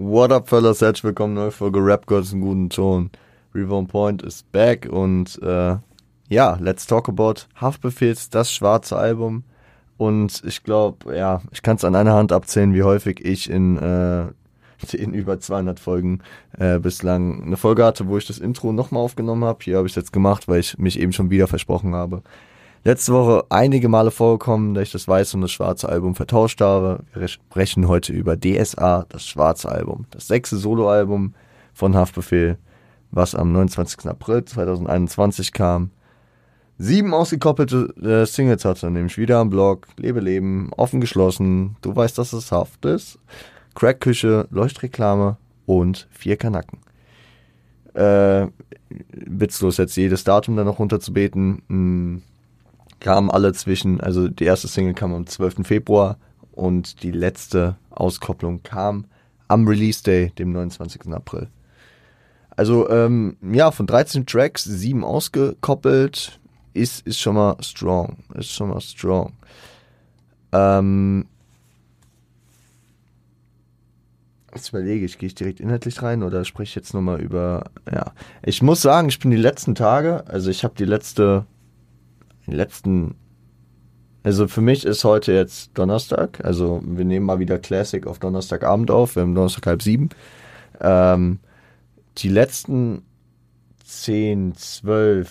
[0.00, 0.80] What up, fellas?
[0.80, 3.10] Herzlich willkommen, neue Folge Rap Gods in guten Ton.
[3.52, 5.74] Reborn Point ist back und äh,
[6.28, 9.42] ja, let's talk about Haftbefehls, das schwarze Album.
[9.96, 13.76] Und ich glaube, ja, ich kann es an einer Hand abzählen, wie häufig ich in,
[13.76, 14.26] äh,
[14.96, 16.20] in über 200 Folgen
[16.56, 19.64] äh, bislang eine Folge hatte, wo ich das Intro nochmal aufgenommen habe.
[19.64, 22.22] Hier habe ich es jetzt gemacht, weil ich mich eben schon wieder versprochen habe.
[22.88, 27.04] Letzte Woche einige Male vorgekommen, da ich das weiße und das schwarze Album vertauscht habe.
[27.12, 30.06] Wir sprechen heute über DSA, das schwarze Album.
[30.10, 31.34] Das sechste Soloalbum
[31.74, 32.56] von Haftbefehl,
[33.10, 34.06] was am 29.
[34.06, 35.90] April 2021 kam.
[36.78, 42.16] Sieben ausgekoppelte äh, Singles hatte, nämlich wieder am Blog, Lebe Leben, offen geschlossen, du weißt,
[42.16, 43.18] dass es Haft ist,
[43.74, 46.78] Crackküche, Leuchtreklame und vier Kanacken.
[47.92, 48.46] Äh,
[49.10, 51.60] witzlos jetzt jedes Datum dann noch runterzubeten.
[51.68, 52.22] Mh, hm,
[53.00, 55.66] kamen alle zwischen, also die erste Single kam am 12.
[55.66, 56.18] Februar
[56.52, 59.06] und die letzte Auskopplung kam
[59.46, 61.12] am Release Day, dem 29.
[61.12, 61.48] April.
[62.50, 66.40] Also ähm, ja, von 13 Tracks, sieben ausgekoppelt,
[66.74, 68.18] ist, ist schon mal strong.
[68.34, 69.32] Ist schon mal strong.
[70.52, 71.26] Ähm,
[74.54, 78.12] jetzt überlege ich, gehe ich direkt inhaltlich rein oder spreche ich jetzt nochmal über, ja.
[78.42, 81.46] Ich muss sagen, ich bin die letzten Tage, also ich habe die letzte
[82.48, 83.14] die letzten,
[84.22, 88.90] also für mich ist heute jetzt Donnerstag, also wir nehmen mal wieder Classic auf Donnerstagabend
[88.90, 90.08] auf, wir haben Donnerstag halb sieben.
[90.80, 91.38] Ähm,
[92.18, 93.02] die letzten
[93.84, 95.30] 10, 12,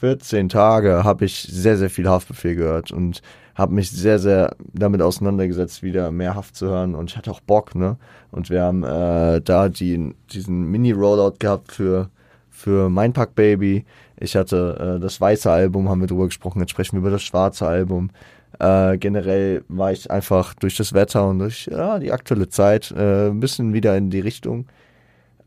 [0.00, 3.22] 14 Tage habe ich sehr, sehr viel Haftbefehl gehört und
[3.54, 7.40] habe mich sehr, sehr damit auseinandergesetzt, wieder mehr Haft zu hören und ich hatte auch
[7.40, 7.98] Bock, ne?
[8.30, 12.08] Und wir haben äh, da die, diesen Mini-Rollout gehabt für,
[12.50, 13.84] für Mein Pack Baby.
[14.22, 17.22] Ich hatte äh, das weiße Album, haben wir drüber gesprochen, jetzt sprechen wir über das
[17.22, 18.10] schwarze Album.
[18.58, 23.28] Äh, generell war ich einfach durch das Wetter und durch ja, die aktuelle Zeit äh,
[23.28, 24.66] ein bisschen wieder in die Richtung,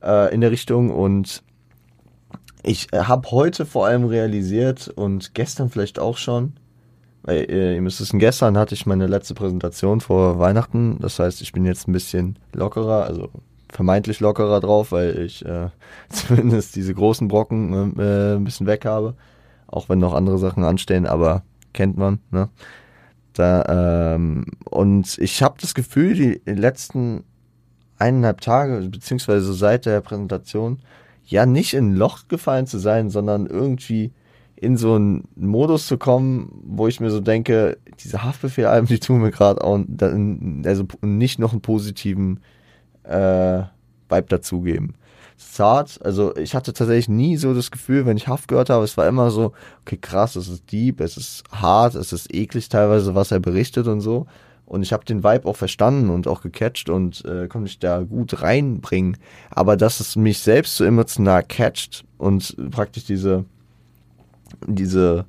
[0.04, 1.44] äh, in der Richtung und
[2.64, 6.54] ich habe heute vor allem realisiert und gestern vielleicht auch schon,
[7.22, 11.42] weil äh, ihr müsst wissen, gestern hatte ich meine letzte Präsentation vor Weihnachten, das heißt,
[11.42, 13.30] ich bin jetzt ein bisschen lockerer, also
[13.72, 15.70] vermeintlich lockerer drauf, weil ich äh,
[16.10, 19.16] zumindest diese großen Brocken äh, ein bisschen weg habe.
[19.68, 21.44] Auch wenn noch andere Sachen anstehen, aber
[21.74, 22.50] kennt man, ne?
[23.34, 27.26] Da, ähm, und ich habe das Gefühl, die letzten
[27.98, 30.80] eineinhalb Tage, beziehungsweise seit der Präsentation,
[31.26, 34.14] ja nicht in ein Loch gefallen zu sein, sondern irgendwie
[34.56, 39.22] in so einen Modus zu kommen, wo ich mir so denke, diese Haftbefehl-Alben, die tun
[39.22, 39.80] mir gerade auch,
[40.64, 42.40] also nicht noch einen positiven
[43.08, 43.64] äh,
[44.10, 44.96] Vibe dazugeben.
[45.38, 48.98] Zart, also ich hatte tatsächlich nie so das Gefühl, wenn ich Haft gehört habe, es
[48.98, 49.52] war immer so,
[49.82, 53.88] okay, krass, es ist deep, es ist hart, es ist eklig teilweise, was er berichtet
[53.88, 54.28] und so.
[54.66, 58.02] Und ich habe den Vibe auch verstanden und auch gecatcht und äh, konnte mich da
[58.02, 59.18] gut reinbringen.
[59.52, 63.46] Aber dass es mich selbst so emotional catcht und praktisch diese,
[64.66, 65.26] diese,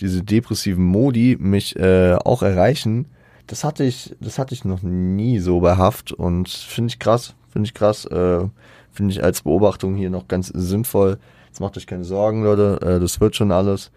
[0.00, 3.06] diese depressiven Modi mich äh, auch erreichen,
[3.52, 7.34] das hatte ich, das hatte ich noch nie so bei Haft und finde ich krass,
[7.50, 8.48] finde ich krass, äh,
[8.90, 11.18] finde ich als Beobachtung hier noch ganz sinnvoll.
[11.48, 13.90] Jetzt macht euch keine Sorgen, Leute, äh, das wird schon alles.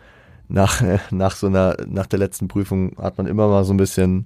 [0.49, 4.25] Nach, nach so einer, nach der letzten Prüfung hat man immer mal so ein bisschen,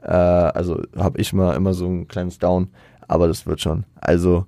[0.00, 2.68] äh, also habe ich mal immer so ein kleines Down,
[3.08, 3.82] aber das wird schon.
[3.96, 4.46] Also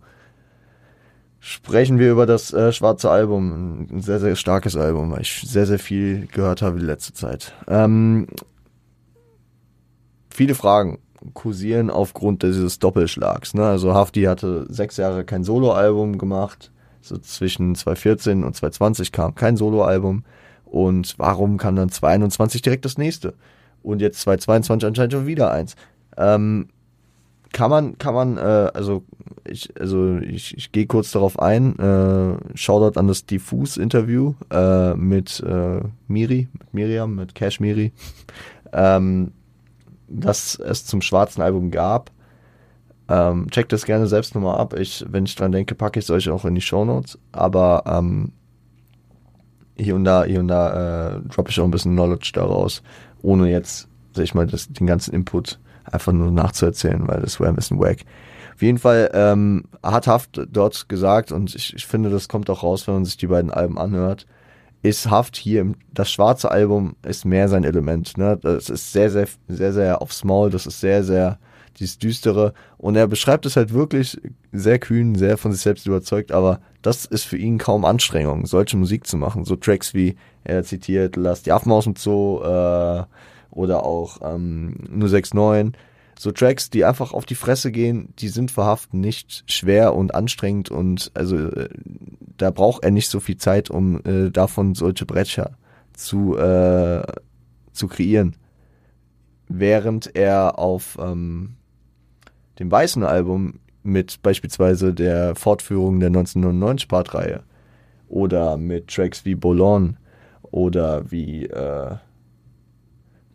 [1.41, 5.67] sprechen wir über das äh, schwarze Album, ein sehr, sehr starkes Album, weil ich sehr,
[5.67, 7.53] sehr viel gehört habe die letzte Zeit.
[7.67, 8.29] Ähm,
[10.39, 10.99] viele Fragen
[11.35, 13.55] kursieren aufgrund dieses Doppelschlags.
[13.55, 13.65] Ne?
[13.67, 16.71] Also Hafti hatte sechs Jahre kein Soloalbum gemacht.
[17.01, 20.23] So zwischen 2014 und 2020 kam kein Soloalbum.
[20.65, 23.35] Und warum kam dann 2021 direkt das nächste?
[23.83, 25.75] Und jetzt 2022 anscheinend schon wieder eins.
[26.17, 26.69] Ähm,
[27.53, 29.03] kann man, kann man, äh, also
[29.45, 31.77] ich, also ich, ich gehe kurz darauf ein.
[31.81, 37.93] Äh, Shoutout an das Diffus-Interview äh, mit äh, Miri, mit Miriam, mit Cash Miri.
[38.73, 39.33] ähm,
[40.09, 42.11] dass es zum schwarzen Album gab.
[43.09, 44.75] Ähm, checkt das gerne selbst nochmal ab.
[44.79, 47.19] Ich, wenn ich dran denke, packe ich es euch auch in die Show Notes.
[47.33, 48.33] Aber ähm,
[49.77, 52.83] hier und da, hier und da äh, droppe ich auch ein bisschen Knowledge daraus,
[53.23, 57.49] ohne jetzt, sag ich mal, das, den ganzen Input einfach nur nachzuerzählen, weil das wäre
[57.49, 57.99] ein bisschen wack.
[58.55, 62.63] Auf jeden Fall ähm, hat Haft dort gesagt, und ich, ich finde, das kommt auch
[62.63, 64.27] raus, wenn man sich die beiden Alben anhört,
[64.83, 68.17] ist Haft hier, das schwarze Album ist mehr sein Element.
[68.17, 68.39] Ne?
[68.41, 71.39] Das ist sehr, sehr, sehr, sehr aufs Maul, das ist sehr, sehr
[71.79, 72.55] dieses Düstere.
[72.77, 74.21] Und er beschreibt es halt wirklich
[74.53, 78.77] sehr kühn, sehr von sich selbst überzeugt, aber das ist für ihn kaum Anstrengung, solche
[78.77, 79.45] Musik zu machen.
[79.45, 83.05] So Tracks wie, er zitiert, Lass die Affen aus dem Zoo äh,
[83.51, 85.73] oder auch ähm, 069.
[86.19, 90.71] so Tracks, die einfach auf die Fresse gehen, die sind verhaften nicht schwer und anstrengend
[90.71, 91.69] und also äh,
[92.37, 95.53] da braucht er nicht so viel Zeit, um äh, davon solche Brecher
[95.93, 97.03] zu, äh,
[97.73, 98.37] zu kreieren.
[99.49, 101.55] Während er auf ähm,
[102.59, 107.45] dem weißen Album mit beispielsweise der Fortführung der 1999 Partreihe
[108.09, 109.95] oder mit Tracks wie Boulogne
[110.43, 111.97] oder wie äh,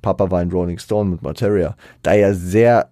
[0.03, 2.89] Papa war ein Rolling Stone mit Materia, da er sehr,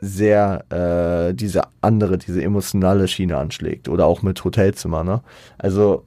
[0.00, 3.88] sehr äh, diese andere, diese emotionale Schiene anschlägt.
[3.88, 5.22] Oder auch mit Hotelzimmer, ne?
[5.58, 6.04] Also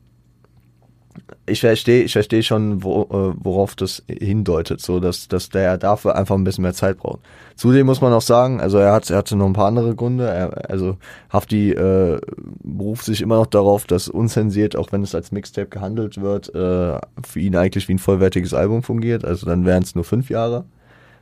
[1.45, 6.15] ich verstehe, ich verstehe schon, wo, äh, worauf das hindeutet, so dass, dass der dafür
[6.15, 7.19] einfach ein bisschen mehr Zeit braucht.
[7.55, 10.27] Zudem muss man auch sagen, also er hat, er hatte noch ein paar andere Gründe.
[10.27, 10.97] Er, also
[11.29, 12.19] Hafti äh,
[12.63, 16.99] beruft sich immer noch darauf, dass unzensiert, auch wenn es als Mixtape gehandelt wird, äh,
[17.25, 19.23] für ihn eigentlich wie ein vollwertiges Album fungiert.
[19.23, 20.65] Also dann wären es nur fünf Jahre,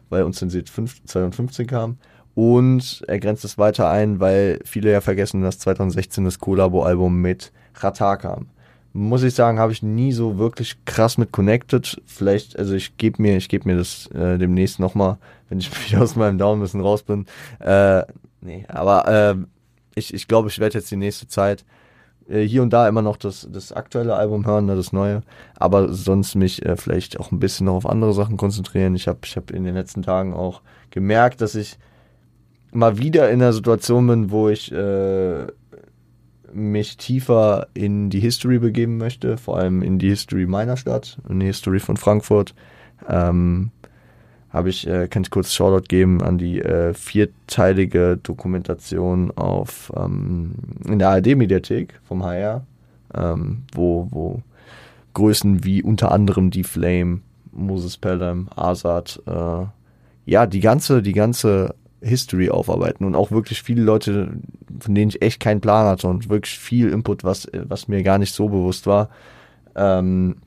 [0.09, 1.97] weil unzensiert fünf, 2015 kam.
[2.33, 7.53] Und er grenzt es weiter ein, weil viele ja vergessen, dass 2016 das Collabo-Album mit
[7.75, 8.47] Rata kam
[8.95, 12.01] muss ich sagen, habe ich nie so wirklich krass mit connected.
[12.05, 15.17] Vielleicht, also ich gebe mir, ich gebe mir das äh, demnächst nochmal,
[15.49, 17.25] wenn ich wieder aus meinem Daumen ein bisschen raus bin.
[17.59, 18.03] Äh,
[18.39, 19.35] nee, aber äh,
[19.95, 21.65] ich, ich glaube, ich werde jetzt die nächste Zeit
[22.29, 25.23] äh, hier und da immer noch das, das aktuelle Album hören, ne, das neue,
[25.57, 28.95] aber sonst mich äh, vielleicht auch ein bisschen noch auf andere Sachen konzentrieren.
[28.95, 31.77] Ich habe ich hab in den letzten Tagen auch gemerkt, dass ich
[32.71, 35.47] mal wieder in einer Situation bin, wo ich äh,
[36.55, 41.39] mich tiefer in die History begeben möchte, vor allem in die History meiner Stadt, in
[41.39, 42.55] die History von Frankfurt,
[43.07, 43.71] ähm,
[44.49, 50.53] habe ich, äh, kann ich kurz Shoutout geben an die äh, vierteilige Dokumentation auf ähm,
[50.87, 52.65] in der ARD-Mediathek vom HR,
[53.13, 54.41] ähm, wo, wo
[55.13, 57.19] Größen wie unter anderem die Flame,
[57.51, 59.65] Moses Pelham, Azad, äh,
[60.25, 61.75] ja, die ganze, die ganze
[62.05, 64.37] History aufarbeiten und auch wirklich viele Leute,
[64.79, 68.19] von denen ich echt keinen Plan hatte und wirklich viel Input, was, was mir gar
[68.19, 69.09] nicht so bewusst war.
[69.75, 70.37] Ähm,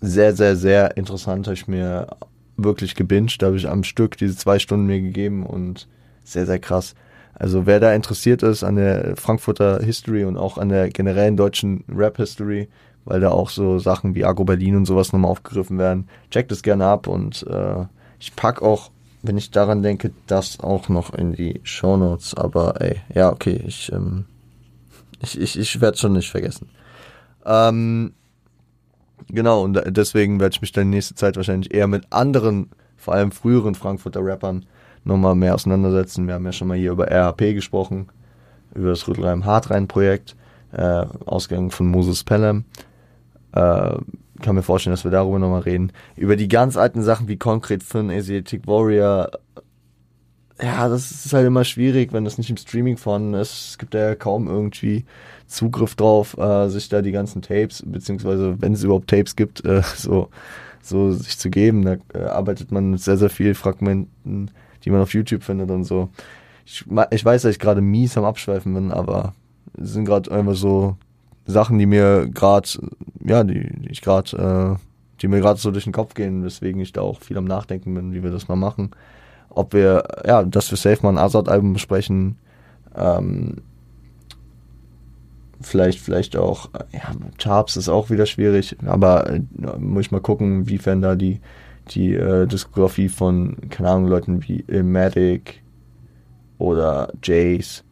[0.00, 2.08] sehr, sehr, sehr interessant, habe ich mir
[2.56, 5.88] wirklich gebinged, da habe ich am Stück diese zwei Stunden mir gegeben und
[6.24, 6.94] sehr, sehr krass.
[7.34, 11.84] Also wer da interessiert ist an der Frankfurter History und auch an der generellen deutschen
[11.88, 12.68] Rap-History,
[13.04, 16.62] weil da auch so Sachen wie Agro Berlin und sowas nochmal aufgegriffen werden, checkt es
[16.62, 17.86] gerne ab und äh,
[18.18, 18.90] ich pack auch
[19.22, 22.34] wenn ich daran denke, das auch noch in die Show Notes.
[22.34, 24.24] Aber ey, ja, okay, ich, ähm,
[25.20, 26.68] ich, ich, ich werde schon nicht vergessen.
[27.44, 28.14] Ähm,
[29.28, 33.14] genau, und deswegen werde ich mich dann in nächster Zeit wahrscheinlich eher mit anderen, vor
[33.14, 34.66] allem früheren Frankfurter Rappern
[35.04, 36.26] nochmal mehr auseinandersetzen.
[36.26, 38.08] Wir haben ja schon mal hier über RHP gesprochen,
[38.74, 40.36] über das Rüttelheim Hartrein-Projekt,
[40.72, 42.64] äh, Ausgang von Moses Pelham.
[43.52, 43.96] Äh,
[44.40, 45.92] kann mir vorstellen, dass wir darüber nochmal reden.
[46.16, 49.30] Über die ganz alten Sachen wie Concrete Finn, Asiatic Warrior.
[50.62, 53.70] Ja, das ist halt immer schwierig, wenn das nicht im Streaming vorhanden ist.
[53.70, 55.04] Es gibt ja kaum irgendwie
[55.46, 59.82] Zugriff drauf, äh, sich da die ganzen Tapes, beziehungsweise wenn es überhaupt Tapes gibt, äh,
[59.96, 60.28] so,
[60.82, 61.84] so sich zu geben.
[61.84, 64.50] Da äh, arbeitet man mit sehr, sehr vielen Fragmenten,
[64.84, 66.10] die man auf YouTube findet und so.
[66.66, 69.34] Ich, ich weiß, dass ich gerade mies am Abschweifen bin, aber
[69.76, 70.96] sind gerade einfach so
[71.46, 72.68] Sachen, die mir gerade,
[73.24, 74.84] ja, die, die ich gerade, äh,
[75.20, 77.94] die mir gerade so durch den Kopf gehen, weswegen ich da auch viel am Nachdenken
[77.94, 78.90] bin, wie wir das mal machen.
[79.48, 82.38] Ob wir, ja, dass wir safe mal ein Azad-Album besprechen,
[82.96, 83.56] ähm,
[85.60, 89.40] vielleicht, vielleicht auch, ja, Charps ist auch wieder schwierig, aber äh,
[89.78, 91.40] muss ich mal gucken, wiefern da die,
[91.88, 95.62] die äh, Diskografie von, keine Ahnung, Leuten wie Ilmatic
[96.58, 97.84] oder Jace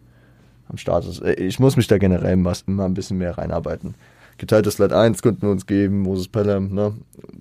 [0.68, 1.20] am Start ist.
[1.20, 3.94] Äh, ich muss mich da generell mal ein bisschen mehr reinarbeiten.
[4.38, 6.94] Geteiltes Slide 1 könnten wir uns geben, Moses Pelham, ne?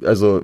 [0.04, 0.42] Also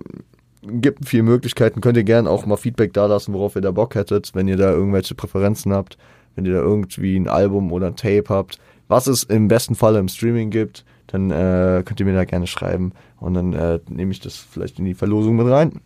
[0.61, 1.81] gibt viele Möglichkeiten.
[1.81, 4.57] Könnt ihr gerne auch mal Feedback da lassen, worauf ihr da Bock hättet, wenn ihr
[4.57, 5.97] da irgendwelche Präferenzen habt,
[6.35, 9.99] wenn ihr da irgendwie ein Album oder ein Tape habt, was es im besten Falle
[9.99, 14.11] im Streaming gibt, dann äh, könnt ihr mir da gerne schreiben und dann äh, nehme
[14.11, 15.81] ich das vielleicht in die Verlosung mit rein,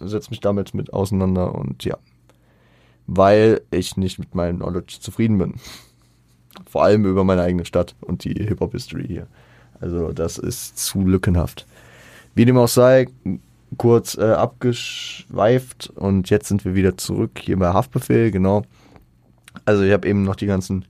[0.00, 1.96] setze mich damit mit auseinander und ja,
[3.06, 5.54] weil ich nicht mit meinem Knowledge zufrieden bin.
[6.64, 9.26] Vor allem über meine eigene Stadt und die Hip-Hop-History hier.
[9.80, 11.66] Also das ist zu lückenhaft.
[12.34, 13.06] Wie dem auch sei,
[13.78, 18.62] kurz äh, abgeschweift und jetzt sind wir wieder zurück hier bei Haftbefehl, genau.
[19.64, 20.84] Also ich habe eben noch die ganzen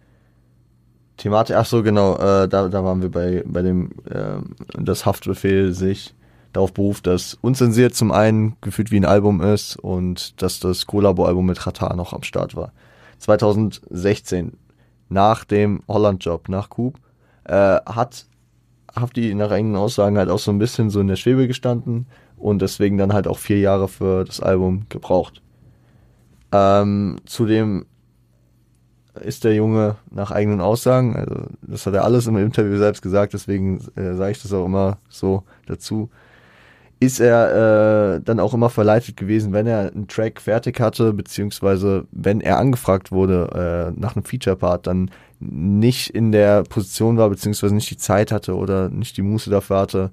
[1.16, 4.37] Thematik, ach so genau, äh, da, da waren wir bei, bei dem, äh,
[4.78, 6.14] das Haftbefehl sich
[6.52, 11.46] darauf beruft, dass unzensiert zum einen gefühlt wie ein Album ist und dass das Collabo-Album
[11.46, 12.73] mit Ratar noch am Start war.
[13.18, 14.52] 2016
[15.08, 16.98] nach dem Holland-Job, nach Coop,
[17.44, 18.26] äh, hat
[18.94, 22.62] Hafti nach eigenen Aussagen halt auch so ein bisschen so in der Schwebe gestanden und
[22.62, 25.42] deswegen dann halt auch vier Jahre für das Album gebraucht.
[26.52, 27.86] Ähm, zudem
[29.20, 33.32] ist der Junge nach eigenen Aussagen, also das hat er alles im Interview selbst gesagt,
[33.32, 36.10] deswegen äh, sage ich das auch immer so dazu,
[36.98, 42.06] ist er äh, dann auch immer verleitet gewesen, wenn er einen Track fertig hatte, beziehungsweise
[42.10, 47.74] wenn er angefragt wurde äh, nach einem Feature-Part, dann nicht in der Position war, beziehungsweise
[47.74, 50.10] nicht die Zeit hatte oder nicht die Muße dafür hatte,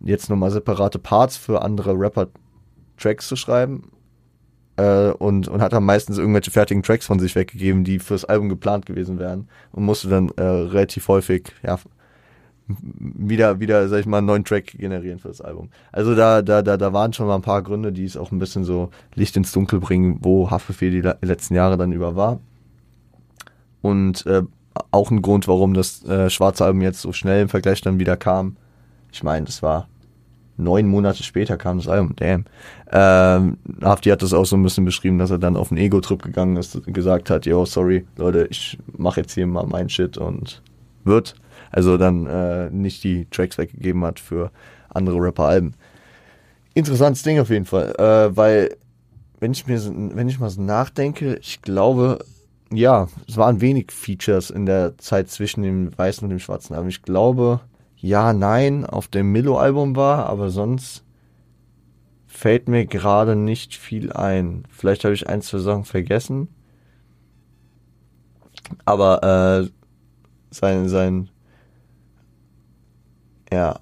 [0.00, 2.28] jetzt nochmal separate Parts für andere Rapper
[2.98, 3.90] Tracks zu schreiben.
[4.76, 8.50] Äh, und, und hat dann meistens irgendwelche fertigen Tracks von sich weggegeben, die fürs Album
[8.50, 9.48] geplant gewesen wären.
[9.72, 11.78] Und musste dann äh, relativ häufig, ja,
[12.68, 15.68] wieder, wieder, sag ich mal, einen neuen Track generieren für das Album.
[15.92, 18.38] Also da, da, da, da waren schon mal ein paar Gründe, die es auch ein
[18.38, 22.40] bisschen so Licht ins Dunkel bringen, wo Haftbefehl die letzten Jahre dann über war.
[23.82, 24.42] Und äh,
[24.90, 28.16] auch ein Grund, warum das äh, schwarze Album jetzt so schnell im Vergleich dann wieder
[28.16, 28.56] kam.
[29.12, 29.88] Ich meine, das war
[30.56, 32.44] neun Monate später kam das Album, damn.
[32.90, 36.22] Ähm, Hafti hat das auch so ein bisschen beschrieben, dass er dann auf einen Ego-Trip
[36.22, 40.18] gegangen ist und gesagt hat, yo, sorry, Leute, ich mache jetzt hier mal mein Shit
[40.18, 40.62] und
[41.04, 41.34] wird.
[41.70, 44.50] Also dann äh, nicht die Tracks weggegeben hat für
[44.88, 45.74] andere Rapper-Alben.
[46.74, 48.76] Interessantes Ding auf jeden Fall, äh, weil
[49.40, 49.80] wenn ich mir,
[50.14, 52.18] wenn ich mal so nachdenke, ich glaube,
[52.72, 56.88] ja, es waren wenig Features in der Zeit zwischen dem weißen und dem schwarzen Album.
[56.88, 57.60] Ich glaube,
[57.96, 61.04] ja, nein, auf dem Milo-Album war, aber sonst
[62.26, 64.64] fällt mir gerade nicht viel ein.
[64.70, 66.48] Vielleicht habe ich ein, zwei Sachen vergessen.
[68.84, 69.70] Aber äh,
[70.50, 71.30] sein, sein,
[73.52, 73.80] ja,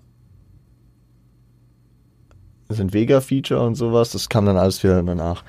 [2.69, 5.45] sein Vega-Feature und sowas, das kam dann alles wieder danach.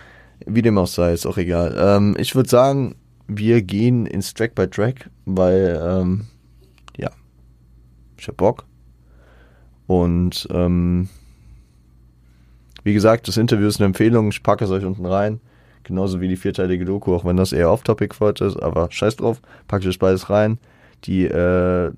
[0.46, 1.76] Wie dem auch sei, ist auch egal.
[1.78, 2.96] Ähm, ich würde sagen,
[3.28, 6.28] wir gehen ins Track by Track, weil, ähm,
[6.98, 7.10] ja,
[8.18, 8.66] ich hab Bock.
[9.88, 11.10] Und, ähm,
[12.84, 15.40] wie gesagt, das Interview ist eine Empfehlung, ich packe es euch unten rein.
[15.84, 19.42] Genauso wie die vierteilige Doku, auch wenn das eher off-topic heute ist, aber scheiß drauf,
[19.68, 20.58] packe ich euch beides rein.
[21.04, 21.92] Die, äh,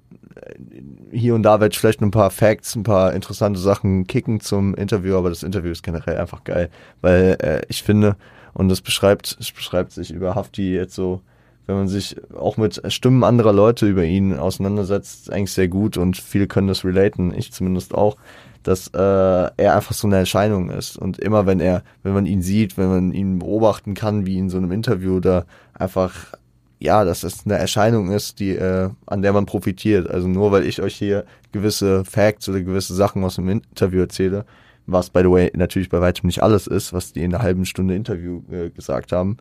[1.12, 4.76] hier und da werde ich vielleicht ein paar Facts, ein paar interessante Sachen kicken zum
[4.76, 6.70] Interview, aber das Interview ist generell einfach geil,
[7.02, 8.16] weil äh, ich finde,
[8.54, 11.22] und das beschreibt, es beschreibt sich über Hafti jetzt so,
[11.68, 16.18] wenn man sich auch mit Stimmen anderer Leute über ihn auseinandersetzt, eigentlich sehr gut und
[16.18, 18.16] viele können das relaten, ich zumindest auch,
[18.64, 20.98] dass äh, er einfach so eine Erscheinung ist.
[20.98, 24.50] Und immer wenn er, wenn man ihn sieht, wenn man ihn beobachten kann, wie in
[24.50, 26.34] so einem Interview, da einfach,
[26.80, 30.10] ja, dass das eine Erscheinung ist, die, äh, an der man profitiert.
[30.10, 34.46] Also nur weil ich euch hier gewisse Facts oder gewisse Sachen aus dem Interview erzähle,
[34.86, 37.66] was by the way natürlich bei weitem nicht alles ist, was die in einer halben
[37.66, 39.38] Stunde Interview äh, gesagt haben,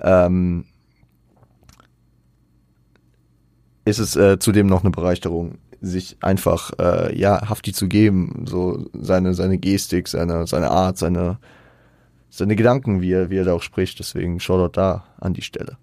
[0.00, 0.64] ähm,
[3.84, 8.88] ist es äh, zudem noch eine Bereicherung, sich einfach äh, ja Hafti zu geben, so
[8.92, 11.38] seine seine Gestik, seine seine Art, seine
[12.30, 13.98] seine Gedanken, wie er wie er da auch spricht.
[13.98, 15.76] Deswegen Shoutout da an die Stelle.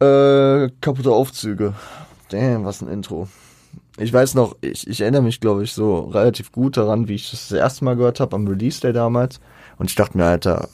[0.00, 1.74] Äh, kaputte Aufzüge.
[2.30, 3.28] Damn, was ein Intro
[3.98, 7.30] ich weiß noch, ich, ich erinnere mich, glaube ich, so relativ gut daran, wie ich
[7.30, 9.40] das, das erste Mal gehört habe am Release Day damals.
[9.78, 10.68] Und ich dachte mir, Alter,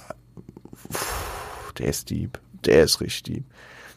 [0.93, 2.41] pff, der ist deep.
[2.65, 3.45] Der ist richtig deep.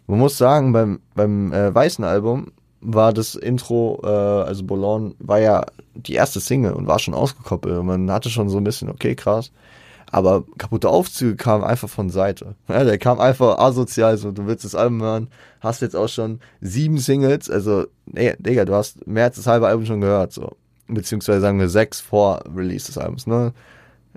[0.07, 2.51] Man muss sagen, beim, beim äh, weißen Album
[2.81, 5.65] war das Intro, äh, also Boulogne, war ja
[5.95, 7.79] die erste Single und war schon ausgekoppelt.
[7.79, 9.51] Und man hatte schon so ein bisschen, okay, krass.
[10.11, 12.55] Aber kaputte Aufzüge kamen einfach von Seite.
[12.67, 15.27] Ja, der kam einfach asozial, so, du willst das Album hören,
[15.59, 19.67] hast jetzt auch schon sieben Singles, also, nee, Digga, du hast mehr als das halbe
[19.67, 20.55] Album schon gehört, so.
[20.87, 23.53] Beziehungsweise sagen wir sechs vor Release des Albums, ne?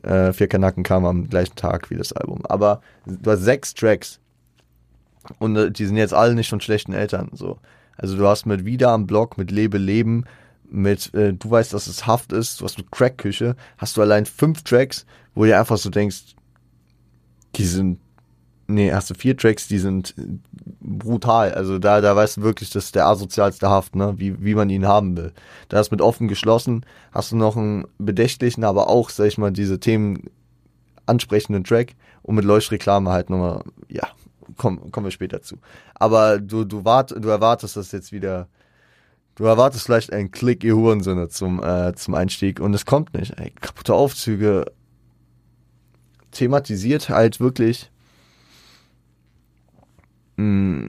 [0.02, 2.44] Äh, Vier Kanacken kam am gleichen Tag wie das Album.
[2.46, 4.20] Aber du hast sechs Tracks.
[5.38, 7.58] Und äh, die sind jetzt alle nicht von schlechten Eltern, so.
[7.96, 10.24] Also du hast mit Wieder am Block, mit Lebe Leben,
[10.70, 14.26] mit äh, Du weißt, dass es Haft ist, du hast mit Crack-Küche, hast du allein
[14.26, 15.04] fünf Tracks,
[15.38, 16.34] wo du einfach so denkst,
[17.54, 18.00] die sind,
[18.66, 20.12] nee, hast du vier Tracks, die sind
[20.80, 21.54] brutal.
[21.54, 24.68] Also da, da weißt du wirklich, das ist der asozialste Haft, ne, wie, wie man
[24.68, 25.32] ihn haben will.
[25.68, 29.52] Da hast mit offen geschlossen, hast du noch einen bedächtlichen, aber auch, sag ich mal,
[29.52, 30.28] diese Themen
[31.06, 34.08] ansprechenden Track und mit Leuchtreklame halt nochmal, ja,
[34.56, 35.58] komm, kommen wir später zu.
[35.94, 38.48] Aber du, du, wart, du erwartest das jetzt wieder
[39.36, 43.38] Du erwartest vielleicht einen Klick, ihr Hurensöhne, zum, äh, zum Einstieg und es kommt nicht.
[43.38, 44.64] Ey, kaputte Aufzüge
[46.30, 47.90] thematisiert halt wirklich,
[50.36, 50.88] mh,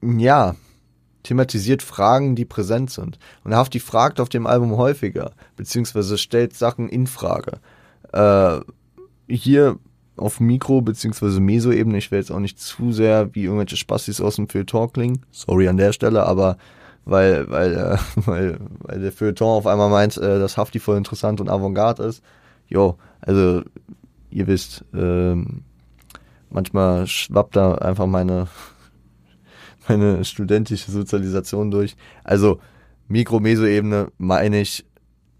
[0.00, 0.54] mm, ja,
[1.22, 3.18] thematisiert Fragen, die präsent sind.
[3.44, 7.60] Und Hafti fragt auf dem Album häufiger, beziehungsweise stellt Sachen in Frage.
[8.12, 8.60] Äh,
[9.28, 9.78] hier
[10.16, 14.36] auf Mikro- beziehungsweise Meso-Ebene, ich will jetzt auch nicht zu sehr wie irgendwelche Spastis aus
[14.36, 16.56] dem Feuilleton klingen, sorry an der Stelle, aber
[17.04, 21.40] weil, weil, äh, weil, weil der Feuilleton auf einmal meint, äh, dass Hafti voll interessant
[21.40, 22.22] und avantgarde ist.
[22.68, 23.62] Jo, also
[24.30, 25.62] ihr wisst, ähm,
[26.50, 28.48] manchmal schwappt da einfach meine,
[29.88, 31.96] meine studentische Sozialisation durch.
[32.24, 32.60] Also
[33.08, 34.84] Mikro-Meso-Ebene meine ich,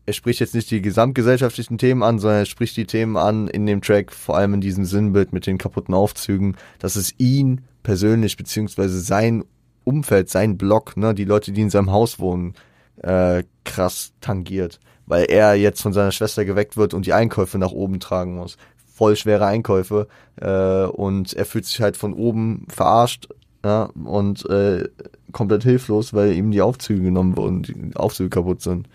[0.06, 3.66] er spricht jetzt nicht die gesamtgesellschaftlichen Themen an, sondern er spricht die Themen an in
[3.66, 8.38] dem Track, vor allem in diesem Sinnbild mit den kaputten Aufzügen, dass es ihn persönlich
[8.38, 9.44] beziehungsweise sein
[9.84, 12.54] Umfeld, sein Block, ne, die Leute, die in seinem Haus wohnen,
[13.02, 17.72] äh, krass tangiert, weil er jetzt von seiner Schwester geweckt wird und die Einkäufe nach
[17.72, 18.56] oben tragen muss.
[18.98, 20.08] Voll schwere Einkäufe
[20.40, 23.28] äh, und er fühlt sich halt von oben verarscht
[23.64, 24.88] ja, und äh,
[25.30, 28.88] komplett hilflos, weil ihm die Aufzüge genommen wurden, die Aufzüge kaputt sind.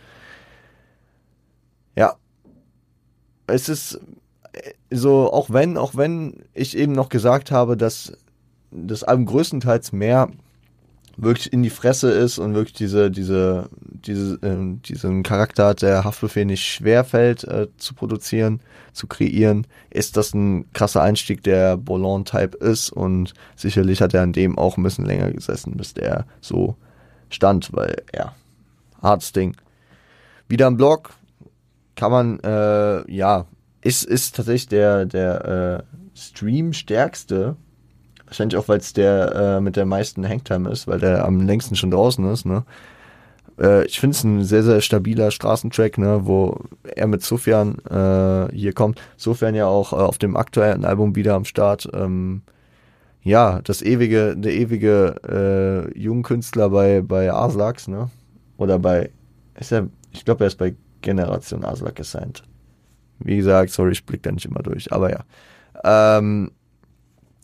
[1.96, 2.16] Ja.
[3.48, 4.02] Es ist
[4.52, 8.12] äh, so, auch wenn, auch wenn ich eben noch gesagt habe, dass
[8.72, 10.32] das Album größtenteils mehr
[11.16, 16.04] wirklich in die Fresse ist und wirklich diese, diese, diese, äh, diesen Charakter hat, der
[16.04, 18.62] Haftbefehl nicht schwerfällt äh, zu produzieren,
[18.94, 24.34] zu kreieren, ist das ein krasser Einstieg, der Bolon-Type ist und sicherlich hat er an
[24.34, 26.76] dem auch ein bisschen länger gesessen, bis der so
[27.30, 28.36] stand, weil, ja,
[29.02, 29.56] hartes Ding.
[30.48, 31.12] Wieder im Blog,
[31.96, 33.46] kann man, äh, ja,
[33.82, 37.56] ist, ist tatsächlich der, der äh, Stream-stärkste.
[38.34, 41.76] Wahrscheinlich auch, weil es der äh, mit der meisten Hangtime ist, weil der am längsten
[41.76, 42.64] schon draußen ist, ne?
[43.60, 46.60] Äh, ich finde es ein sehr, sehr stabiler Straßentrack, ne, wo
[46.96, 49.00] er mit Sufjan äh, hier kommt.
[49.18, 51.88] Sufjan ja auch äh, auf dem aktuellen Album wieder am Start.
[51.94, 52.42] Ähm,
[53.22, 58.10] ja, das ewige, der ewige äh, Jungkünstler bei, bei Aslax, ne?
[58.58, 59.12] Oder bei,
[59.60, 62.42] ist er, ich glaube, er ist bei Generation Aslak gesigned.
[63.20, 65.24] Wie gesagt, sorry, ich blick da nicht immer durch, aber ja.
[65.84, 66.50] Ähm,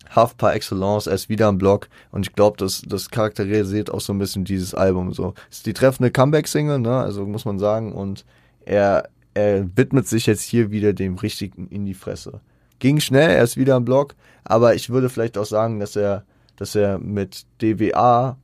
[0.10, 4.02] Half par excellence, er ist wieder am Block und ich glaube, das, das charakterisiert auch
[4.02, 5.14] so ein bisschen dieses Album.
[5.14, 6.98] So ist die treffende Comeback-Single, ne?
[6.98, 7.94] Also muss man sagen.
[7.94, 8.26] Und
[8.66, 12.42] er, er widmet sich jetzt hier wieder dem richtigen in die Fresse.
[12.80, 16.24] Ging schnell, er ist wieder am Block, aber ich würde vielleicht auch sagen, dass er,
[16.56, 18.38] dass er mit DWA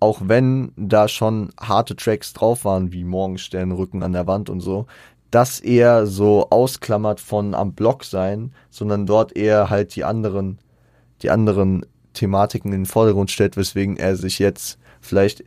[0.00, 4.60] auch wenn da schon harte Tracks drauf waren, wie Morgenstern, Rücken an der Wand und
[4.60, 4.86] so,
[5.30, 10.58] das eher so ausklammert von am Block sein, sondern dort eher halt die anderen,
[11.22, 11.84] die anderen
[12.14, 15.44] Thematiken in den Vordergrund stellt, weswegen er sich jetzt vielleicht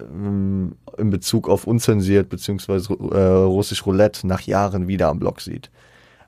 [0.00, 5.70] ähm, in Bezug auf unzensiert beziehungsweise äh, russisch Roulette nach Jahren wieder am Block sieht.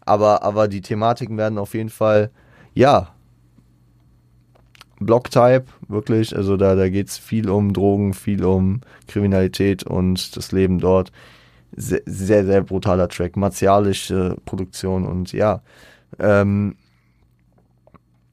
[0.04, 2.30] Aber, aber die Thematiken werden auf jeden Fall,
[2.74, 3.12] ja,
[5.00, 6.34] Block-Type, wirklich.
[6.34, 11.12] Also da, da geht es viel um Drogen, viel um Kriminalität und das Leben dort.
[11.72, 15.62] Sehr, sehr, sehr brutaler Track, martialische Produktion und ja.
[16.18, 16.76] Ähm,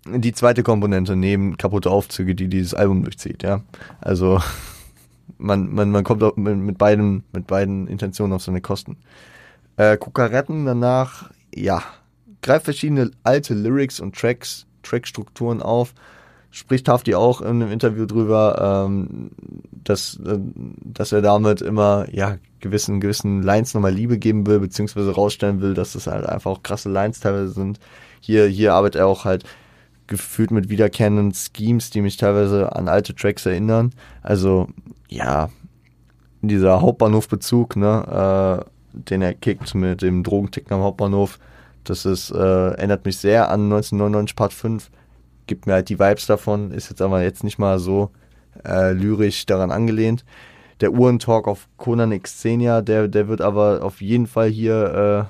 [0.06, 3.62] die zweite Komponente neben kaputte Aufzüge, die dieses Album durchzieht, ja.
[4.02, 4.42] Also
[5.38, 8.98] man, man, man kommt mit, mit, beiden, mit beiden Intentionen auf seine Kosten.
[9.78, 11.82] Äh, Kukaretten danach, ja,
[12.42, 15.94] greift verschiedene alte Lyrics und Tracks, Trackstrukturen auf
[16.54, 19.32] spricht Hafti auch in einem Interview drüber, ähm,
[19.72, 20.38] dass, äh,
[20.84, 25.74] dass er damit immer ja gewissen gewissen Lines nochmal Liebe geben will, beziehungsweise rausstellen will,
[25.74, 27.80] dass das halt einfach auch krasse Lines teilweise sind.
[28.20, 29.44] Hier, hier arbeitet er auch halt
[30.08, 33.92] gefühlt mit wiederkehrenden Schemes, die mich teilweise an alte Tracks erinnern.
[34.22, 34.68] Also,
[35.10, 35.50] ja,
[36.42, 41.40] dieser Hauptbahnhofbezug, ne, äh, den er kickt mit dem Drogenticken am Hauptbahnhof,
[41.84, 44.90] das ist, äh, erinnert mich sehr an 1999 Part 5
[45.48, 48.12] gibt mir halt die Vibes davon, ist jetzt aber jetzt nicht mal so
[48.66, 50.24] äh, lyrisch daran angelehnt.
[50.84, 55.30] Der Uhrentalk auf Conan Xenia, der, der wird aber auf jeden Fall hier,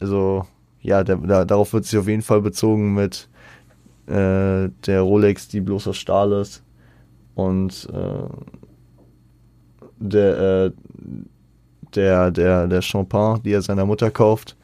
[0.00, 0.46] äh, also
[0.80, 3.28] ja, der, der, darauf wird sich auf jeden Fall bezogen mit
[4.06, 6.62] äh, der Rolex, die bloß aus Stahl ist
[7.34, 8.28] und äh,
[9.98, 10.70] der, äh,
[11.94, 14.56] der, der, der Champagne, die er seiner Mutter kauft.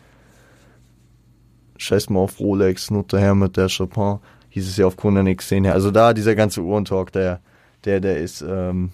[1.77, 5.71] Scheiß mal auf Rolex, nur daher mit der Champagne hieß es ja auf Conan X10
[5.71, 7.41] Also da dieser ganze Uhrentalk, der,
[7.85, 8.93] der, der ist ähm,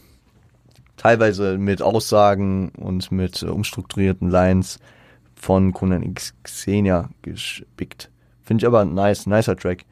[1.03, 4.79] teilweise mit Aussagen und mit äh, umstrukturierten Lines
[5.35, 8.09] von Conan Xenia gespickt.
[8.43, 9.85] Finde ich aber nice, nicer Track.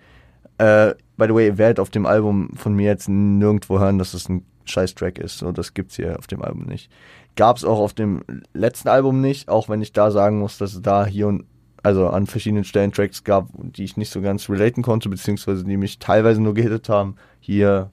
[0.59, 4.15] Äh, by the way, ihr werdet auf dem Album von mir jetzt nirgendwo hören, dass
[4.15, 5.39] es ein scheiß Track ist.
[5.39, 6.91] So, das gibt's hier auf dem Album nicht.
[7.35, 10.83] Gab's auch auf dem letzten Album nicht, auch wenn ich da sagen muss, dass es
[10.83, 11.45] da hier und
[11.83, 15.77] also an verschiedenen Stellen Tracks gab, die ich nicht so ganz relaten konnte, beziehungsweise die
[15.77, 17.17] mich teilweise nur gehittet haben.
[17.41, 17.91] Hier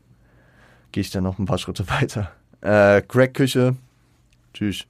[0.92, 2.30] gehe ich dann noch ein paar Schritte weiter.
[2.62, 3.76] Äh, Crack-Küche,
[4.54, 4.86] tschüss.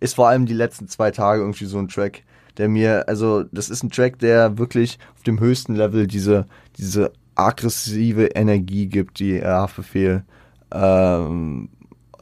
[0.00, 2.22] Ist vor allem die letzten zwei Tage irgendwie so ein Track,
[2.56, 6.46] der mir, also das ist ein Track, der wirklich auf dem höchsten Level diese,
[6.76, 10.24] diese aggressive Energie gibt, die er Haftbefehl
[10.72, 11.68] ähm,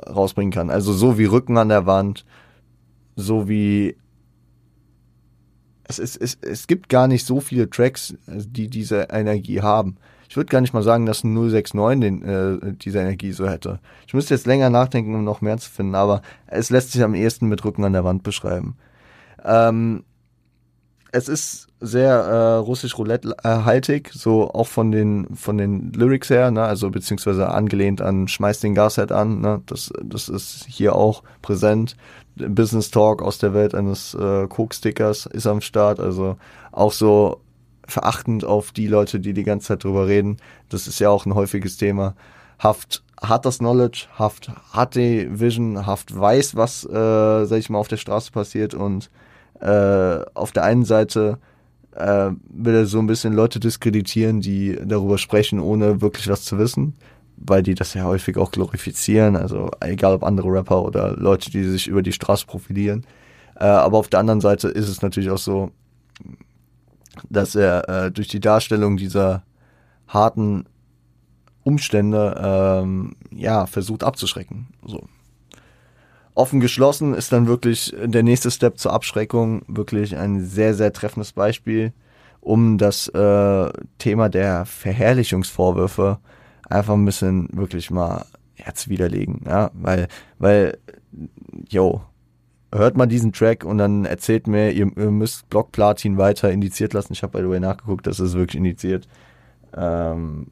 [0.07, 0.71] rausbringen kann.
[0.71, 2.25] Also so wie Rücken an der Wand,
[3.17, 3.97] so wie
[5.85, 9.97] es, ist, es, es gibt gar nicht so viele Tracks, die diese Energie haben.
[10.31, 13.81] Ich würde gar nicht mal sagen, dass ein 069 den, äh, diese Energie so hätte.
[14.07, 17.17] Ich müsste jetzt länger nachdenken, um noch mehr zu finden, aber es lässt sich am
[17.17, 18.77] ehesten mit Rücken an der Wand beschreiben.
[19.45, 20.05] Ähm,
[21.11, 26.63] es ist sehr äh, russisch Roulette-haltig, so auch von den von den Lyrics her, ne?
[26.63, 29.63] also beziehungsweise angelehnt an Schmeiß den Gashead an, ne?
[29.67, 31.97] das, das ist hier auch präsent.
[32.37, 36.37] Business Talk aus der Welt eines äh, Coke-Stickers ist am Start, also
[36.71, 37.41] auch so
[37.91, 40.39] verachtend auf die Leute, die die ganze Zeit drüber reden.
[40.69, 42.15] Das ist ja auch ein häufiges Thema.
[42.59, 47.79] Haft hat das Knowledge, Haft hat die Vision, Haft weiß, was, äh, sag ich mal,
[47.79, 49.11] auf der Straße passiert und
[49.61, 51.39] äh, auf der einen Seite
[51.93, 56.59] äh, will er so ein bisschen Leute diskreditieren, die darüber sprechen, ohne wirklich was zu
[56.59, 56.95] wissen,
[57.37, 61.65] weil die das ja häufig auch glorifizieren, also egal ob andere Rapper oder Leute, die
[61.65, 63.07] sich über die Straße profilieren.
[63.57, 65.71] Äh, aber auf der anderen Seite ist es natürlich auch so,
[67.29, 69.43] dass er äh, durch die Darstellung dieser
[70.09, 70.67] harten
[71.63, 74.69] Umstände ähm, ja versucht abzuschrecken.
[74.85, 75.07] So
[76.35, 81.33] offen geschlossen ist dann wirklich der nächste Step zur Abschreckung wirklich ein sehr, sehr treffendes
[81.33, 81.93] Beispiel,
[82.41, 86.19] um das äh, Thema der Verherrlichungsvorwürfe
[86.69, 88.25] einfach ein bisschen wirklich mal
[88.57, 89.43] ja, widerlegen.
[89.47, 90.79] Ja, weil, weil,
[91.69, 92.03] yo,
[92.73, 96.93] hört mal diesen Track und dann erzählt mir, ihr, ihr müsst Block Platin weiter indiziert
[96.93, 97.13] lassen.
[97.13, 99.09] Ich habe by the way nachgeguckt, das ist wirklich indiziert.
[99.77, 100.47] Ähm,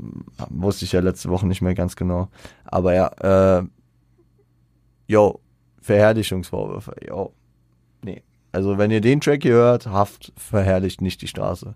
[0.49, 2.29] wusste ich ja letzte Woche nicht mehr ganz genau.
[2.65, 3.65] Aber ja, äh,
[5.07, 5.41] yo,
[5.81, 6.95] Verherrlichungsvorwürfe.
[7.07, 7.33] Jo.
[8.03, 8.23] Nee.
[8.53, 11.75] Also wenn ihr den Track hier hört, Haft verherrlicht nicht die Straße.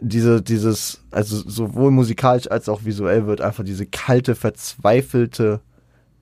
[0.00, 5.60] Diese, dieses, also sowohl musikalisch als auch visuell wird einfach diese kalte, verzweifelte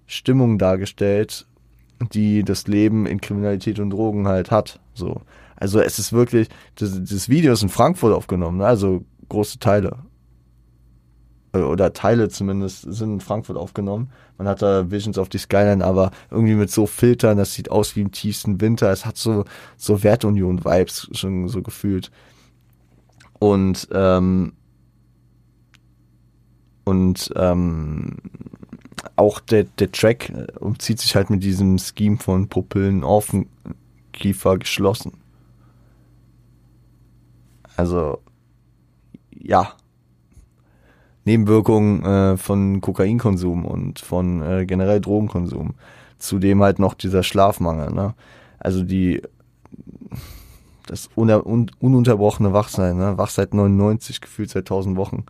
[0.06, 1.46] Stimmung dargestellt,
[2.12, 4.80] die das Leben in Kriminalität und Drogen halt hat.
[4.94, 5.22] So.
[5.56, 8.66] Also es ist wirklich, das, das Video ist in Frankfurt aufgenommen, ne?
[8.66, 9.98] also große Teile.
[11.54, 14.10] Äh, oder Teile zumindest sind in Frankfurt aufgenommen.
[14.36, 17.96] Man hat da Visions of the Skyline, aber irgendwie mit so Filtern, das sieht aus
[17.96, 18.90] wie im tiefsten Winter.
[18.90, 19.44] Es hat so,
[19.76, 22.10] so Wertunion-Vibes schon so gefühlt.
[23.38, 24.54] Und, ähm,
[26.84, 28.16] und ähm,
[29.16, 33.48] auch der, der Track äh, umzieht sich halt mit diesem Scheme von Pupillen offen,
[34.12, 35.12] Kiefer geschlossen.
[37.76, 38.18] Also,
[39.32, 39.74] ja,
[41.24, 45.74] Nebenwirkungen äh, von Kokainkonsum und von äh, generell Drogenkonsum.
[46.18, 47.92] Zudem halt noch dieser Schlafmangel.
[47.92, 48.14] Ne?
[48.58, 49.22] Also die
[50.86, 53.16] das un un ununterbrochene Wachsein, ne?
[53.16, 55.24] wach seit 99, gefühlt seit 1000 Wochen.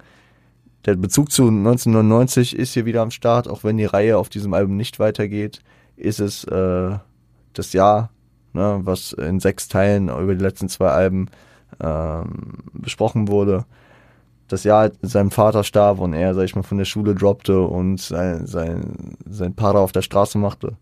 [0.85, 4.53] Der Bezug zu 1999 ist hier wieder am Start, auch wenn die Reihe auf diesem
[4.53, 5.61] Album nicht weitergeht,
[5.97, 6.99] ist es äh,
[7.55, 8.11] das Jahr,
[8.53, 11.31] ne, was in sechs Teilen über die letzten zwei Alben
[11.81, 13.65] ähm, besprochen wurde.
[14.49, 17.99] Das Jahr seinem Vater starb und er, sag ich mal, von der Schule droppte und
[17.99, 20.77] sein, sein, sein Para auf der Straße machte.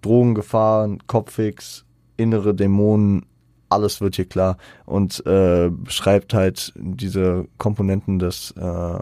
[0.00, 1.84] Drogengefahren, Kopfix,
[2.16, 3.26] innere Dämonen,
[3.68, 4.58] alles wird hier klar.
[4.86, 8.98] Und äh, beschreibt halt diese Komponenten des, äh,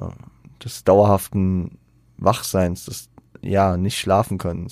[0.64, 1.78] des dauerhaften
[2.16, 3.08] Wachseins, des
[3.40, 4.68] ja nicht schlafen können.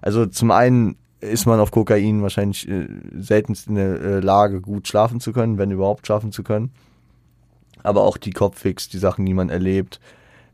[0.00, 2.86] Also zum einen ist man auf Kokain wahrscheinlich äh,
[3.18, 6.70] seltenst in der äh, Lage, gut schlafen zu können, wenn überhaupt schlafen zu können
[7.84, 10.00] aber auch die Kopffix, die Sachen, die man erlebt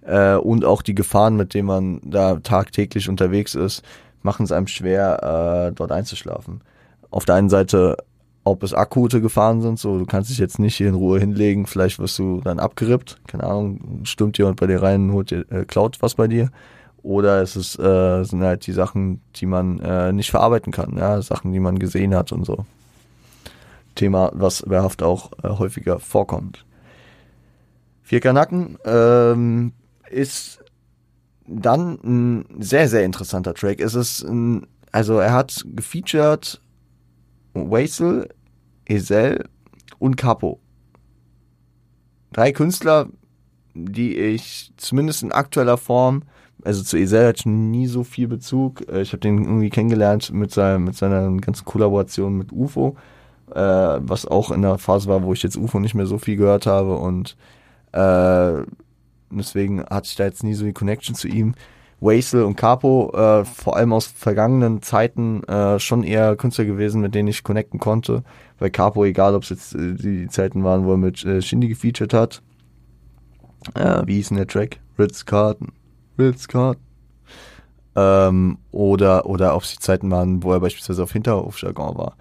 [0.02, 3.82] äh, und auch die Gefahren, mit denen man da tagtäglich unterwegs ist,
[4.20, 6.60] machen es einem schwer, äh, dort einzuschlafen.
[7.10, 7.96] Auf der einen Seite,
[8.44, 11.66] ob es akute Gefahren sind, so du kannst dich jetzt nicht hier in Ruhe hinlegen,
[11.66, 15.64] vielleicht wirst du dann abgerippt, keine Ahnung, stimmt jemand bei dir rein, holt dir, äh,
[15.64, 16.50] klaut was bei dir.
[17.02, 21.22] Oder es ist, äh, sind halt die Sachen, die man äh, nicht verarbeiten kann, ja,
[21.22, 22.66] Sachen, die man gesehen hat und so.
[23.94, 26.64] Thema, was wehrhaft auch äh, häufiger vorkommt.
[28.02, 29.72] Vierker Nacken ähm,
[30.10, 30.62] ist
[31.46, 33.80] dann ein sehr, sehr interessanter Track.
[33.80, 36.60] Es ist ein, also er hat gefeatured
[37.54, 38.28] Waisel,
[38.86, 39.48] Esel
[39.98, 40.60] und Capo.
[42.32, 43.08] Drei Künstler,
[43.74, 46.22] die ich zumindest in aktueller Form,
[46.64, 48.86] also zu Esel hatte ich nie so viel Bezug.
[48.88, 52.96] Äh, ich habe den irgendwie kennengelernt mit, seinem, mit seiner ganzen Kollaboration mit UFO,
[53.50, 56.36] äh, was auch in der Phase war, wo ich jetzt UFO nicht mehr so viel
[56.36, 57.36] gehört habe und
[57.92, 58.64] äh,
[59.30, 61.54] deswegen hatte ich da jetzt nie so die Connection zu ihm.
[62.00, 67.14] Wasel und Capo, äh, vor allem aus vergangenen Zeiten, äh, schon eher Künstler gewesen, mit
[67.14, 68.22] denen ich connecten konnte.
[68.58, 71.68] Bei Capo, egal ob es jetzt äh, die Zeiten waren, wo er mit äh, Shindy
[71.68, 72.42] gefeatured hat.
[73.74, 74.80] Äh, wie hieß denn der Track?
[74.98, 75.72] Ritz Carton.
[76.18, 76.82] Ritz Carton.
[77.96, 82.16] Ähm, oder, oder ob es die Zeiten waren, wo er beispielsweise auf Hinterhofjargon war.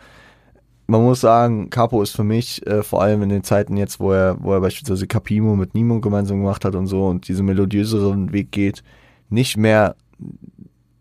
[0.88, 4.12] man muss sagen, Capo ist für mich, äh, vor allem in den Zeiten jetzt, wo
[4.12, 8.34] er, wo er beispielsweise Capimo mit Nimo gemeinsam gemacht hat und so und diesen melodiöseren
[8.34, 8.84] Weg geht,
[9.30, 9.96] nicht mehr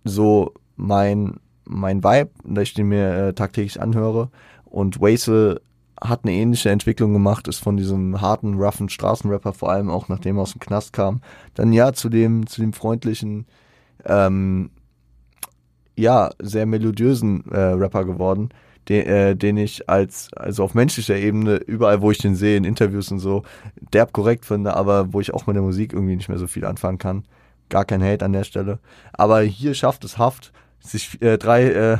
[0.04, 4.30] so mein, mein Vibe, da ich den mir äh, tagtäglich anhöre.
[4.64, 5.60] Und Wasel
[6.00, 10.36] hat eine ähnliche Entwicklung gemacht, ist von diesem harten, roughen Straßenrapper, vor allem auch nachdem
[10.36, 11.20] er aus dem Knast kam,
[11.54, 13.46] dann ja zu dem, zu dem freundlichen,
[14.04, 14.70] ähm,
[15.96, 18.50] ja, sehr melodiösen äh, Rapper geworden,
[18.88, 22.64] den, äh, den ich als, also auf menschlicher Ebene, überall wo ich den sehe, in
[22.64, 23.42] Interviews und so,
[23.92, 26.64] derb korrekt finde, aber wo ich auch mit der Musik irgendwie nicht mehr so viel
[26.64, 27.24] anfangen kann.
[27.68, 28.78] Gar kein Hate an der Stelle.
[29.12, 31.98] Aber hier schafft es Haft, sich äh, drei, äh,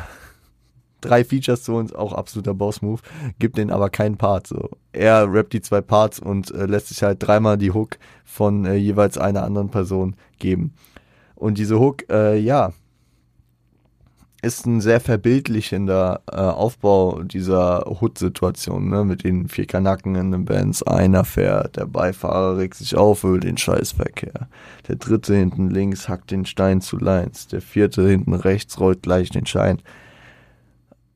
[1.00, 3.02] drei Features zu uns, auch absoluter Boss-Move,
[3.38, 4.46] gibt den aber keinen Part.
[4.46, 4.70] So.
[4.92, 8.74] Er rappt die zwei Parts und äh, lässt sich halt dreimal die Hook von äh,
[8.74, 10.74] jeweils einer anderen Person geben.
[11.34, 12.72] Und diese Hook, äh, ja,
[14.40, 19.04] ist ein sehr verbildlichender äh, Aufbau dieser Hood-Situation, ne?
[19.04, 20.82] mit den vier Kanacken in den Bands.
[20.84, 24.48] Einer fährt, der Beifahrer regt sich auf über den Scheißverkehr.
[24.86, 27.48] Der dritte hinten links hackt den Stein zu Lines.
[27.48, 29.82] Der vierte hinten rechts rollt gleich den Schein.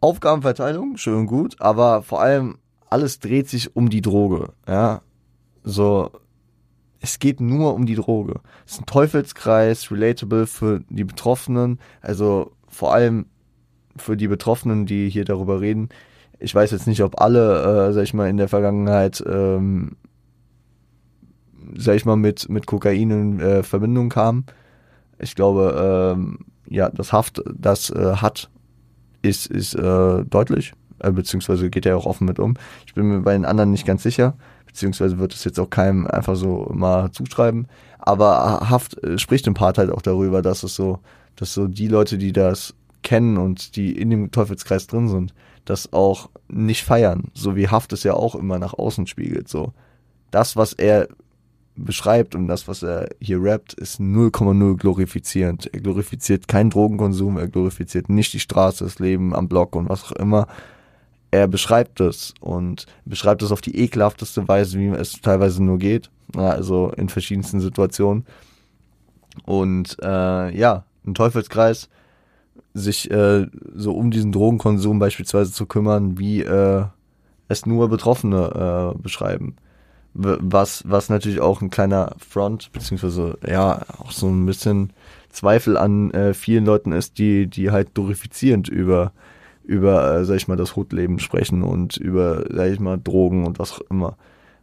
[0.00, 2.58] Aufgabenverteilung, schön gut, aber vor allem
[2.90, 5.00] alles dreht sich um die Droge, ja.
[5.62, 6.10] So,
[7.00, 8.40] es geht nur um die Droge.
[8.66, 13.26] Es ist ein Teufelskreis, relatable für die Betroffenen, also vor allem
[13.96, 15.90] für die Betroffenen, die hier darüber reden.
[16.38, 19.96] Ich weiß jetzt nicht, ob alle, äh, sag ich mal, in der Vergangenheit, ähm,
[21.76, 24.46] sag ich mal, mit, mit Kokain in äh, Verbindung kamen.
[25.18, 28.50] Ich glaube, ähm, ja, das Haft, das äh, hat,
[29.20, 32.54] ist, ist äh, deutlich, äh, beziehungsweise geht er auch offen mit um.
[32.86, 34.34] Ich bin mir bei den anderen nicht ganz sicher,
[34.66, 37.68] beziehungsweise wird es jetzt auch keinem einfach so mal zuschreiben.
[37.98, 40.98] Aber Haft äh, spricht im Part halt auch darüber, dass es so
[41.36, 45.92] dass so die Leute, die das kennen und die in dem Teufelskreis drin sind, das
[45.92, 49.48] auch nicht feiern, so wie Haft es ja auch immer nach außen spiegelt.
[49.48, 49.72] So
[50.30, 51.08] das, was er
[51.76, 55.72] beschreibt und das, was er hier rappt, ist 0,0 glorifizierend.
[55.72, 60.04] Er glorifiziert keinen Drogenkonsum, er glorifiziert nicht die Straße, das Leben am Block und was
[60.04, 60.46] auch immer.
[61.30, 66.10] Er beschreibt es und beschreibt es auf die ekelhafteste Weise, wie es teilweise nur geht.
[66.36, 68.26] Also in verschiedensten Situationen.
[69.44, 71.88] Und äh, ja, ein Teufelskreis,
[72.74, 76.84] sich äh, so um diesen Drogenkonsum beispielsweise zu kümmern, wie äh,
[77.48, 79.56] es nur Betroffene äh, beschreiben.
[80.14, 84.92] Was, was natürlich auch ein kleiner Front, beziehungsweise ja, auch so ein bisschen
[85.30, 89.12] Zweifel an äh, vielen Leuten ist, die, die halt glorifizierend über,
[89.64, 93.58] über, äh, sag ich mal, das Hutleben sprechen und über, sag ich mal, Drogen und
[93.58, 94.18] was auch immer.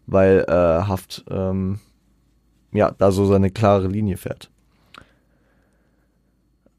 [0.05, 1.79] Weil äh, Haft ähm,
[2.71, 4.51] ja da so seine klare Linie fährt.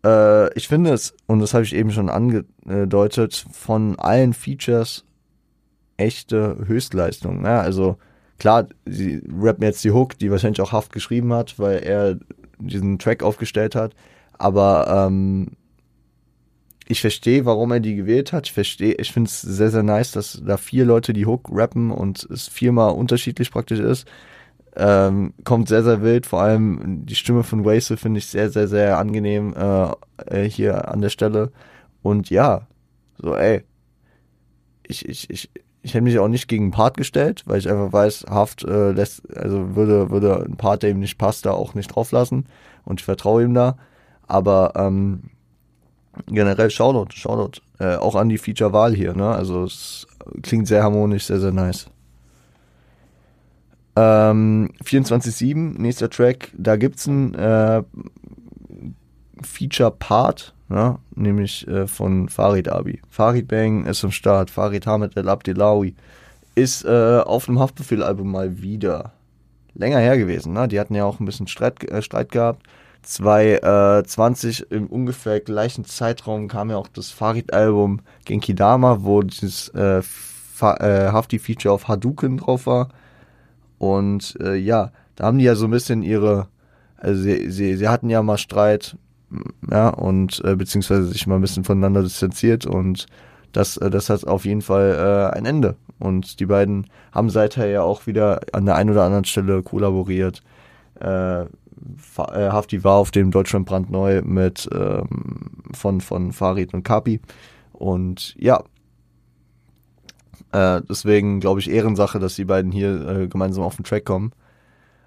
[0.04, 5.04] Äh, ich finde es, und das habe ich eben schon angedeutet, von allen Features
[5.96, 7.44] echte Höchstleistung.
[7.44, 7.98] Ja, also
[8.38, 12.18] klar, sie rappen jetzt die Hook, die wahrscheinlich auch Haft geschrieben hat, weil er
[12.58, 13.94] diesen Track aufgestellt hat.
[14.38, 15.48] Aber ähm,
[16.88, 18.46] ich verstehe, warum er die gewählt hat.
[18.46, 21.90] Ich verstehe, ich finde es sehr, sehr nice, dass da vier Leute die Hook rappen
[21.90, 24.06] und es viermal unterschiedlich praktisch ist.
[24.76, 26.26] Ähm, kommt sehr, sehr wild.
[26.26, 29.90] Vor allem die Stimme von Wasel finde ich sehr, sehr, sehr angenehm äh,
[30.26, 31.50] äh, hier an der Stelle.
[32.02, 32.66] Und ja,
[33.18, 33.64] so ey,
[34.86, 35.50] ich, ich, ich,
[35.82, 39.22] ich hätte mich auch nicht gegen Part gestellt, weil ich einfach weiß, Haft äh, lässt,
[39.36, 42.46] also würde, würde ein Part, der ihm nicht passt, da auch nicht drauf lassen.
[42.84, 43.76] Und ich vertraue ihm da.
[44.26, 45.30] Aber ähm,
[46.26, 47.60] generell Shoutout, Shoutout.
[47.78, 49.28] Äh, auch an die Feature-Wahl hier, ne?
[49.30, 50.06] Also es
[50.42, 51.90] klingt sehr harmonisch, sehr, sehr nice.
[53.96, 57.82] Ähm, 24-7, nächster Track, da gibt's ein äh,
[59.42, 63.00] Feature-Part, ja, nämlich äh, von Farid Abi.
[63.10, 65.94] Farid Bang ist am Start, Farid Hamid El Abdelawi
[66.54, 69.12] ist äh, auf dem Haftbefehl-Album mal wieder
[69.74, 70.52] länger her gewesen.
[70.52, 70.68] Ne?
[70.68, 72.66] Die hatten ja auch ein bisschen Streit, äh, Streit gehabt.
[73.02, 80.00] 2020 im ungefähr gleichen Zeitraum kam ja auch das Farid-Album Genki Dama, wo dieses äh,
[80.00, 80.02] äh,
[80.60, 82.90] Hafti-Feature auf Hadouken drauf war.
[83.80, 86.48] Und äh, ja, da haben die ja so ein bisschen ihre,
[86.98, 88.94] also sie, sie, sie hatten ja mal Streit,
[89.70, 93.06] ja, und äh, beziehungsweise sich mal ein bisschen voneinander distanziert und
[93.52, 95.76] das, äh, das hat auf jeden Fall äh, ein Ende.
[95.98, 100.42] Und die beiden haben seither ja auch wieder an der einen oder anderen Stelle kollaboriert.
[101.00, 101.46] Äh, äh
[102.28, 107.20] Hafti war auf dem Deutschland brandneu mit ähm, von, von Farid und Kapi.
[107.72, 108.62] Und ja,
[110.52, 114.32] äh, deswegen glaube ich Ehrensache, dass die beiden hier äh, gemeinsam auf den Track kommen.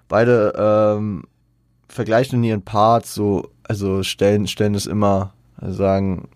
[0.08, 1.24] Beide ähm,
[1.88, 6.28] vergleichen in ihren Parts so, also stellen, stellen es immer, also sagen,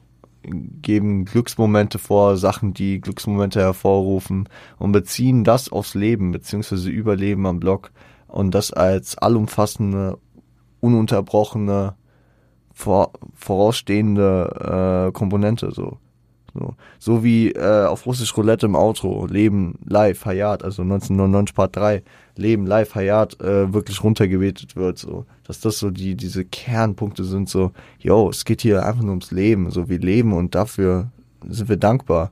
[0.42, 7.60] geben Glücksmomente vor, Sachen, die Glücksmomente hervorrufen und beziehen das aufs Leben beziehungsweise Überleben am
[7.60, 7.90] Blog
[8.28, 10.18] und das als allumfassende,
[10.80, 11.94] ununterbrochene,
[12.72, 15.98] vor, vorausstehende äh, Komponente so.
[16.54, 21.76] So, so wie äh, auf Russisch Roulette im Auto, Leben live, Hayat, also 1999 Part
[21.76, 22.02] 3,
[22.36, 25.26] Leben live, Hayat, äh, wirklich runtergebetet wird, so.
[25.46, 29.30] Dass das so die, diese Kernpunkte sind, so, yo, es geht hier einfach nur ums
[29.30, 31.10] Leben, so, wir leben und dafür
[31.48, 32.30] sind wir dankbar.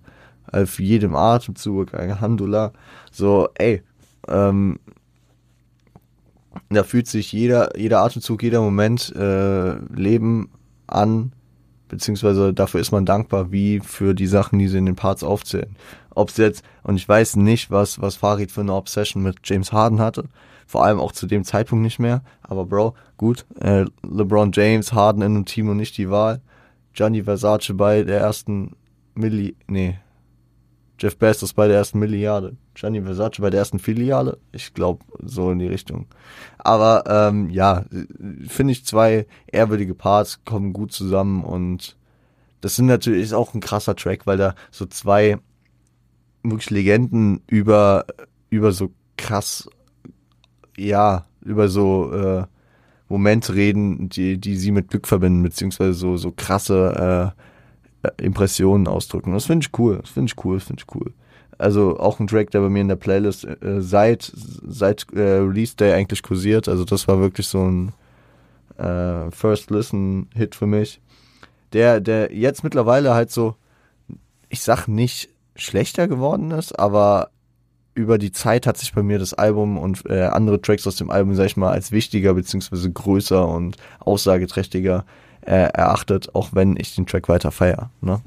[0.52, 2.72] Äh, für jedem Atemzug, Alhamdulillah.
[3.11, 3.83] So, ey,
[4.29, 4.79] ähm,
[6.70, 10.50] da fühlt sich jeder, jeder Atemzug, jeder Moment äh, Leben
[10.87, 11.33] an,
[11.88, 15.77] beziehungsweise dafür ist man dankbar, wie für die Sachen, die sie in den Parts aufzählen.
[16.14, 19.72] Ob es jetzt, und ich weiß nicht, was, was Farid für eine Obsession mit James
[19.72, 20.25] Harden hatte,
[20.66, 25.22] vor allem auch zu dem Zeitpunkt nicht mehr, aber Bro, gut, äh, LeBron James, Harden
[25.22, 26.40] in einem Team und nicht die Wahl,
[26.92, 28.75] Gianni Versace bei der ersten
[29.14, 29.99] Milli, nee,
[30.99, 35.51] Jeff Bezos bei der ersten Milliarde, Gianni Versace bei der ersten Filiale, ich glaube so
[35.51, 36.07] in die Richtung.
[36.59, 37.85] Aber ähm, ja,
[38.47, 41.97] finde ich zwei ehrwürdige Parts kommen gut zusammen und
[42.63, 45.39] das sind natürlich ist auch ein krasser Track, weil da so zwei
[46.43, 48.07] wirklich Legenden über
[48.49, 49.69] über so krass
[50.77, 52.45] ja über so äh,
[53.09, 57.43] Momente reden, die die sie mit Glück verbinden beziehungsweise so so krasse äh,
[58.19, 59.33] Impressionen ausdrücken.
[59.33, 59.99] Das finde ich cool.
[60.01, 60.61] Das finde ich cool.
[60.61, 61.12] Finde ich cool.
[61.59, 65.75] Also auch ein Track, der bei mir in der Playlist äh, seit seit äh, Release
[65.77, 66.69] Day eigentlich kursiert.
[66.69, 67.92] Also das war wirklich so ein
[68.79, 71.01] äh, First Listen Hit für mich.
[71.73, 73.57] Der der jetzt mittlerweile halt so,
[74.49, 77.31] ich sag nicht schlechter geworden ist, aber
[77.95, 81.11] über die Zeit hat sich bei mir das Album und äh, andere Tracks aus dem
[81.11, 85.07] Album, sag ich mal, als wichtiger beziehungsweise größer und aussageträchtiger
[85.47, 87.91] äh, erachtet, auch wenn ich den Track weiter feiere.
[88.01, 88.21] Ne?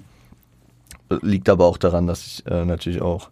[1.21, 3.29] Liegt aber auch daran, dass ich äh, natürlich auch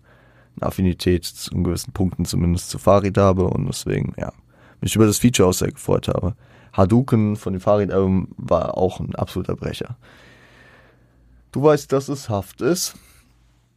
[0.60, 4.34] eine Affinität zu gewissen Punkten zumindest zu Farid habe und deswegen, ja,
[4.82, 6.36] mich über das Feature auch sehr gefreut habe.
[6.73, 9.97] Hadouken von dem Farid-Album war auch ein absoluter Brecher.
[11.52, 12.95] Du weißt, dass es Haft ist.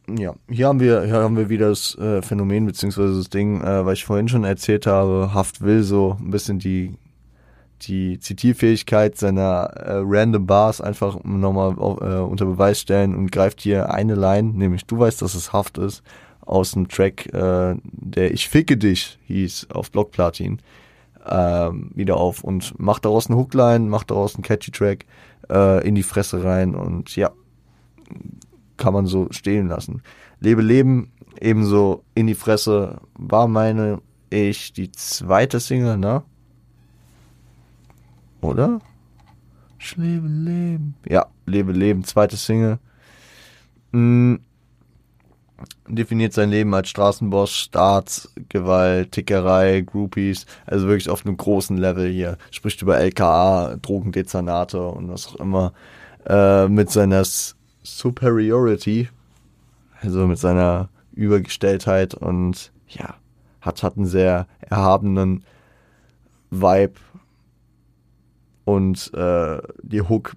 [0.09, 3.85] Ja, hier haben wir, hier haben wir wieder das äh, Phänomen beziehungsweise das Ding, äh,
[3.85, 6.95] weil ich vorhin schon erzählt habe, Haft will so ein bisschen die
[7.81, 13.93] die Zitierfähigkeit seiner äh, Random Bars einfach nochmal äh, unter Beweis stellen und greift hier
[13.93, 16.03] eine Line, nämlich du weißt, dass es Haft ist,
[16.41, 20.59] aus dem Track, äh, der Ich ficke dich hieß auf Blockplatin,
[21.25, 25.05] ähm, wieder auf und macht daraus eine Hookline, macht daraus einen catchy Track
[25.49, 27.31] äh, in die Fresse rein und ja,
[28.77, 30.01] kann man so stehen lassen.
[30.39, 36.23] Lebe Leben, ebenso in die Fresse, war meine ich die zweite Single, ne?
[38.41, 38.79] Oder?
[39.79, 40.95] Ich lebe Leben.
[41.07, 42.79] Ja, lebe Leben, zweite Single.
[43.93, 44.39] Hm.
[45.87, 52.09] Definiert sein Leben als Straßenboss, Staats, Gewalt, Tickerei, Groupies, also wirklich auf einem großen Level
[52.09, 52.37] hier.
[52.49, 55.73] Spricht über LKA, Drogendezernate und was auch immer.
[56.25, 57.23] Äh, mit seiner
[57.83, 59.09] Superiority,
[60.01, 63.15] also mit seiner Übergestelltheit und ja,
[63.59, 65.43] hat, hat einen sehr erhabenen
[66.51, 66.93] Vibe
[68.65, 70.33] und äh, die Hook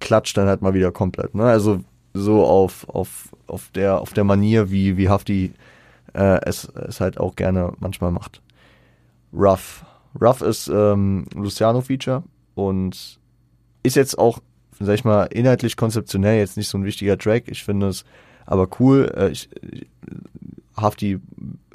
[0.00, 1.34] klatscht dann halt mal wieder komplett.
[1.34, 1.44] Ne?
[1.44, 1.80] Also
[2.14, 5.52] so auf, auf, auf, der, auf der Manier, wie, wie Hafti
[6.14, 8.40] äh, es, es halt auch gerne manchmal macht.
[9.32, 9.84] Rough.
[10.20, 12.22] Rough ist ähm, Luciano-Feature
[12.54, 13.18] und
[13.82, 14.38] ist jetzt auch,
[14.80, 17.44] sag ich mal, inhaltlich konzeptionell jetzt nicht so ein wichtiger Track.
[17.48, 18.04] Ich finde es
[18.46, 19.12] aber cool.
[19.14, 19.50] Äh, ich,
[20.76, 21.20] Hafti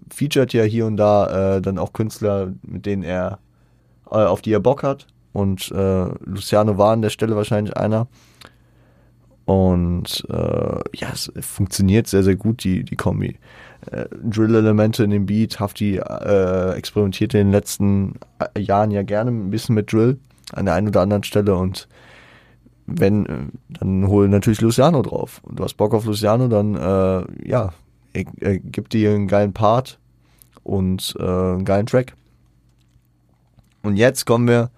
[0.10, 3.40] featured ja hier und da äh, dann auch Künstler, mit denen er,
[4.10, 5.08] äh, auf die er Bock hat.
[5.34, 8.08] Und äh, Luciano war an der Stelle wahrscheinlich einer.
[9.46, 13.38] Und äh, ja, es funktioniert sehr, sehr gut, die, die Kombi.
[13.90, 19.32] Äh, Drill-Elemente in dem Beat, Hafti äh, experimentierte in den letzten äh, Jahren ja gerne
[19.32, 20.20] ein bisschen mit Drill
[20.54, 21.88] an der einen oder anderen Stelle und
[22.86, 23.38] wenn, äh,
[23.70, 25.42] dann hol natürlich Luciano drauf.
[25.44, 27.74] Und du hast Bock auf Luciano, dann äh, ja,
[28.14, 30.00] er, er gibt dir einen geilen Part
[30.64, 32.14] und äh, einen geilen Track.
[33.84, 34.70] Und jetzt kommen wir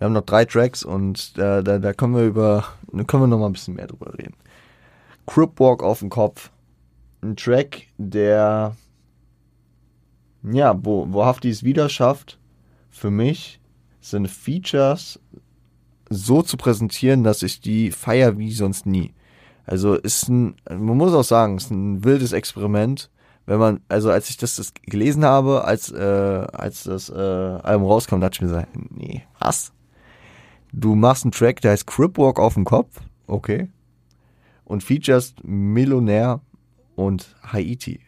[0.00, 3.26] wir haben noch drei Tracks und äh, da, da können wir über, da können wir
[3.26, 4.34] noch mal ein bisschen mehr drüber reden.
[5.26, 6.50] Crip Walk auf dem Kopf.
[7.20, 8.74] Ein Track, der,
[10.42, 12.38] ja, wo, wo Hafti es wieder schafft,
[12.90, 13.60] für mich
[14.00, 15.20] seine Features
[16.08, 19.12] so zu präsentieren, dass ich die feier wie sonst nie.
[19.66, 23.10] Also ist ein, man muss auch sagen, ist ein wildes Experiment.
[23.44, 27.86] Wenn man, also als ich das, das gelesen habe, als, äh, als das äh, Album
[27.86, 29.72] rauskam, dachte ich mir so, nee, was?
[30.72, 33.00] Du machst einen Track, der heißt Cripwalk auf dem Kopf.
[33.26, 33.68] Okay.
[34.64, 36.40] und features Millionär
[36.94, 38.00] und Haiti.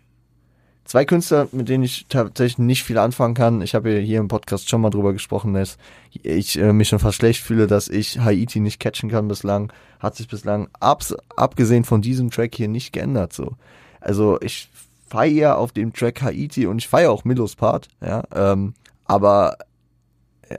[0.84, 3.62] Zwei Künstler, mit denen ich tatsächlich nicht viel anfangen kann.
[3.62, 5.76] Ich habe hier im Podcast schon mal drüber gesprochen, dass
[6.12, 9.72] ich äh, mich schon fast schlecht fühle, dass ich Haiti nicht catchen kann bislang.
[9.98, 13.32] Hat sich bislang abs abgesehen von diesem Track hier nicht geändert.
[13.32, 13.56] So,
[14.00, 14.68] also ich
[15.08, 17.88] feiere auf dem Track Haiti und ich feiere auch Milos Part.
[18.00, 19.56] Ja, ähm, aber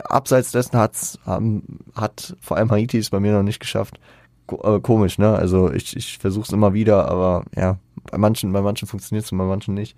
[0.00, 1.62] abseits dessen hat's, ähm,
[1.94, 3.98] hat vor allem Haiti es bei mir noch nicht geschafft.
[4.50, 5.34] Äh, komisch, ne?
[5.34, 7.78] Also ich, ich versuche es immer wieder, aber ja,
[8.10, 9.96] bei manchen, bei manchen funktioniert es und bei manchen nicht.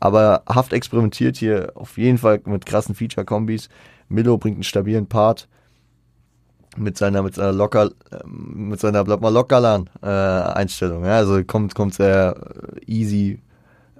[0.00, 3.68] Aber Haft experimentiert hier auf jeden Fall mit krassen Feature-Kombis.
[4.08, 5.48] Milo bringt einen stabilen Part
[6.76, 11.04] mit seiner mit seiner locker ähm, mit seiner bleib mal lockerlan äh, Einstellung.
[11.04, 12.36] Ja, also kommt kommt sehr
[12.86, 13.40] easy,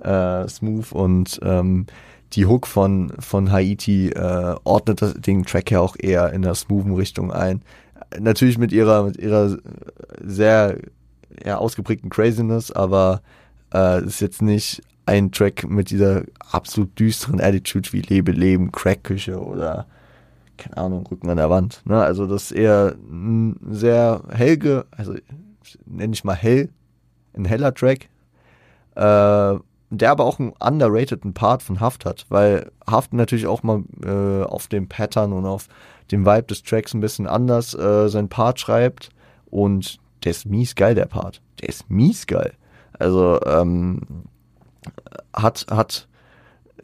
[0.02, 1.86] äh, smooth und ähm,
[2.32, 6.54] die Hook von von Haiti äh, ordnet das, den Track ja auch eher in der
[6.54, 7.62] smoothen Richtung ein.
[8.18, 9.58] Natürlich mit ihrer mit ihrer
[10.22, 10.78] sehr
[11.44, 13.22] ja, ausgeprägten Craziness, aber
[13.72, 19.42] äh, ist jetzt nicht ein Track mit dieser absolut düsteren Attitude wie Lebe, Leben, Crackküche
[19.42, 19.86] oder
[20.58, 21.82] keine Ahnung, Rücken an der Wand.
[21.86, 22.02] Ne?
[22.02, 25.14] Also das ist eher ein sehr hellge, also
[25.86, 26.68] nenne ich mal hell,
[27.34, 28.08] ein heller Track,
[28.96, 29.58] äh,
[29.90, 34.44] der aber auch einen underrateden Part von Haft hat, weil Haft natürlich auch mal äh,
[34.44, 35.68] auf dem Pattern und auf
[36.10, 39.10] dem Vibe des Tracks ein bisschen anders äh, sein Part schreibt
[39.50, 41.40] und der ist mies geil, der Part.
[41.60, 42.54] Der ist mies geil.
[42.98, 44.00] Also ähm,
[45.34, 46.08] hat, hat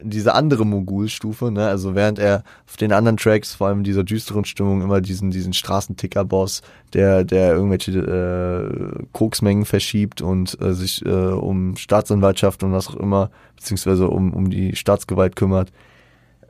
[0.01, 1.67] diese andere Mogulstufe, ne?
[1.67, 5.53] Also während er auf den anderen Tracks, vor allem dieser düsteren Stimmung, immer diesen, diesen
[5.53, 6.61] Straßenticker-Boss,
[6.93, 12.95] der, der irgendwelche äh, Koksmengen verschiebt und äh, sich äh, um Staatsanwaltschaft und was auch
[12.95, 15.71] immer, beziehungsweise um, um die Staatsgewalt kümmert,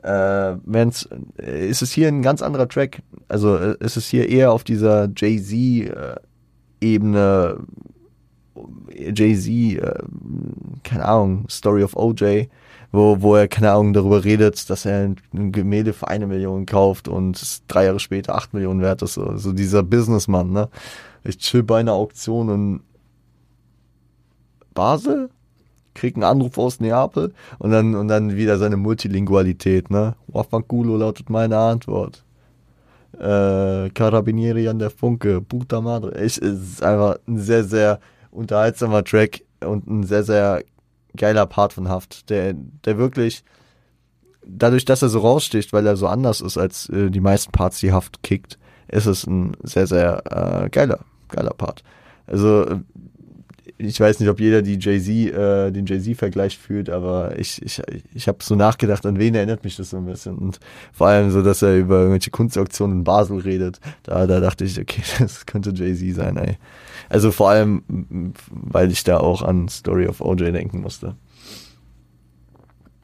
[0.02, 3.02] äh, wenn's, äh, ist es hier ein ganz anderer Track.
[3.28, 6.20] Also äh, ist es hier eher auf dieser Jay-Z-Ebene,
[9.14, 10.02] Jay-Z, äh,
[10.84, 12.48] keine Ahnung, Story of OJ,
[12.96, 17.08] wo, wo er, keine Ahnung, darüber redet, dass er ein Gemälde für eine Million kauft
[17.08, 19.14] und drei Jahre später acht Millionen wert ist.
[19.14, 20.68] So, so dieser Businessmann, ne?
[21.22, 22.80] Ich chill bei einer Auktion in
[24.72, 25.28] Basel,
[25.94, 30.14] krieg einen Anruf aus Neapel und dann, und dann wieder seine Multilingualität, ne?
[30.28, 32.24] Wafankulo lautet meine Antwort.
[33.18, 36.14] Äh, Carabinieri an der Funke, puta madre.
[36.14, 40.62] Es ist einfach ein sehr, sehr unterhaltsamer Track und ein sehr, sehr
[41.16, 43.44] geiler Part von Haft, der, der wirklich
[44.46, 47.80] dadurch, dass er so raussticht, weil er so anders ist als äh, die meisten Parts,
[47.80, 48.58] die Haft kickt,
[48.88, 51.82] ist es ein sehr, sehr äh, geiler, geiler Part.
[52.26, 52.80] Also
[53.78, 57.82] ich weiß nicht, ob jeder die Jay-Z, äh, den Jay-Z-Vergleich fühlt, aber ich, ich,
[58.14, 60.38] ich habe so nachgedacht, an wen erinnert mich das so ein bisschen.
[60.38, 60.60] Und
[60.92, 63.80] vor allem so, dass er über irgendwelche Kunstauktionen in Basel redet.
[64.02, 66.56] Da, da dachte ich, okay, das könnte Jay-Z sein, ey.
[67.08, 71.14] Also vor allem, weil ich da auch an Story of OJ denken musste.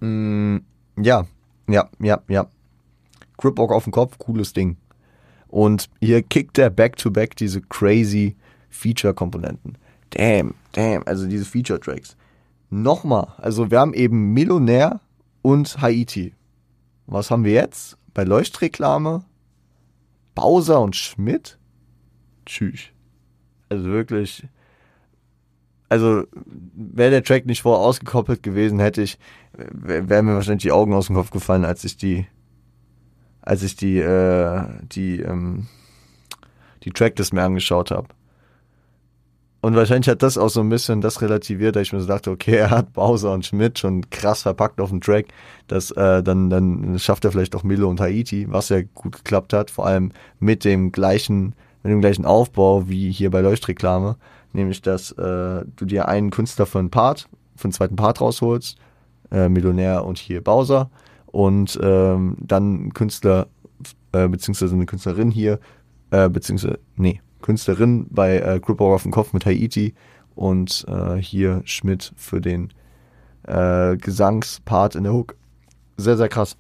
[0.00, 0.58] Mm,
[0.96, 1.26] ja,
[1.68, 2.46] ja, ja, ja.
[3.36, 4.76] Gripbock auf dem Kopf, cooles Ding.
[5.48, 8.36] Und hier kickt er back-to-back -back diese crazy
[8.70, 9.76] Feature-Komponenten
[10.12, 12.16] damn, damn, also diese Feature-Tracks.
[12.70, 15.00] Nochmal, also wir haben eben Millionär
[15.42, 16.34] und Haiti.
[17.06, 17.98] Was haben wir jetzt?
[18.14, 19.24] Bei Leuchtreklame?
[20.34, 21.58] Bowser und Schmidt?
[22.46, 22.80] Tschüss.
[23.68, 24.46] Also wirklich.
[25.88, 26.24] Also,
[26.74, 29.18] wäre der Track nicht vorher ausgekoppelt gewesen, hätte ich,
[29.52, 32.26] wären mir wahrscheinlich die Augen aus dem Kopf gefallen, als ich die,
[33.42, 35.66] als ich die, äh, die, ähm,
[36.84, 38.08] die Tracklist mir angeschaut habe.
[39.62, 42.32] Und wahrscheinlich hat das auch so ein bisschen das relativiert, dass ich mir so dachte,
[42.32, 45.26] okay, er hat Bowser und Schmidt schon krass verpackt auf dem Track,
[45.68, 49.52] dass äh, dann, dann schafft er vielleicht auch Milo und Haiti, was ja gut geklappt
[49.52, 50.10] hat, vor allem
[50.40, 51.54] mit dem gleichen,
[51.84, 54.16] mit dem gleichen Aufbau wie hier bei Leuchtreklame,
[54.52, 58.76] nämlich dass äh, du dir einen Künstler für einen Part, für einen zweiten Part rausholst,
[59.30, 60.90] äh, Millionär und hier Bowser
[61.26, 63.46] und ähm, dann Künstler,
[64.10, 65.60] äh, beziehungsweise eine Künstlerin hier,
[66.10, 69.94] äh, beziehungsweise, nee, Künstlerin bei äh, Gripper auf dem Kopf mit Haiti
[70.34, 72.72] und äh, hier Schmidt für den
[73.46, 75.36] äh, Gesangspart in der Hook.
[75.96, 76.56] Sehr, sehr krass.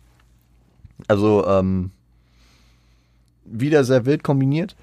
[1.08, 1.90] Also, ähm,
[3.44, 4.76] wieder sehr wild kombiniert.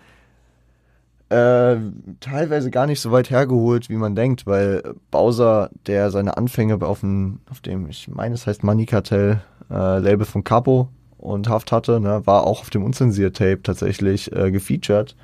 [1.29, 1.77] Äh,
[2.21, 7.01] teilweise gar nicht so weit hergeholt, wie man denkt, weil Bowser, der seine Anfänge auf
[7.01, 10.89] dem, auf dem ich meine, es heißt Money Cartel, äh, Label von Capo
[11.19, 15.15] und Haft hatte, ne, war auch auf dem Unzensiert-Tape tatsächlich äh, gefeatured.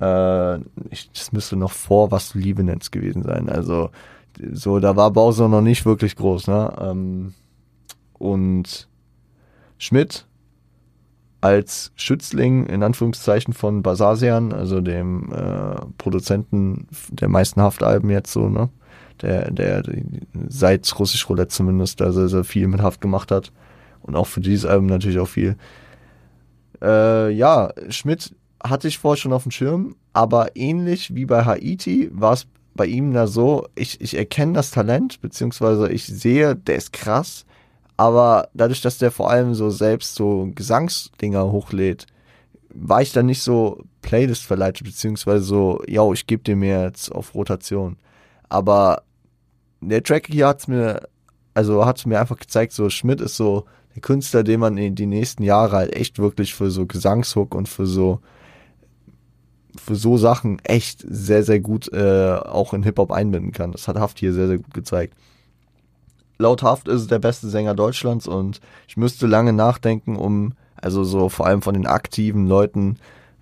[0.00, 0.56] Äh,
[0.90, 3.48] ich, das müsste noch vor was du Liebe nennst gewesen sein.
[3.48, 3.90] Also
[4.52, 6.72] so, da war Bowser noch nicht wirklich groß, ne?
[6.80, 7.34] Ähm,
[8.18, 8.88] und
[9.78, 10.26] Schmidt
[11.40, 18.48] als Schützling in Anführungszeichen von Basasian, also dem äh, Produzenten der meisten Haftalben jetzt so,
[18.48, 18.68] ne?
[19.22, 19.82] Der, der,
[20.48, 23.50] seit Russisch Roulette zumindest da sehr, sehr viel mit Haft gemacht hat.
[24.02, 25.56] Und auch für dieses Album natürlich auch viel.
[26.82, 32.10] Äh, ja, Schmidt hatte ich vorher schon auf dem Schirm, aber ähnlich wie bei Haiti
[32.12, 36.76] war es bei ihm da so, ich, ich erkenne das Talent, beziehungsweise ich sehe, der
[36.76, 37.46] ist krass,
[37.96, 42.06] aber dadurch, dass der vor allem so selbst so Gesangsdinger hochlädt,
[42.68, 47.34] war ich dann nicht so Playlist verleitet, beziehungsweise so, yo, ich gebe mir jetzt auf
[47.34, 47.96] Rotation.
[48.48, 49.02] Aber
[49.80, 51.08] der Track hier hat's mir,
[51.54, 55.06] also hat's mir einfach gezeigt, so Schmidt ist so der Künstler, den man in die
[55.06, 58.20] nächsten Jahre halt echt wirklich für so Gesangshook und für so
[59.80, 63.72] für so Sachen echt sehr, sehr gut äh, auch in Hip-Hop einbinden kann.
[63.72, 65.14] Das hat Haft hier sehr, sehr gut gezeigt
[66.38, 71.04] laut Haft ist es der beste Sänger Deutschlands und ich müsste lange nachdenken, um, also
[71.04, 72.98] so vor allem von den aktiven Leuten,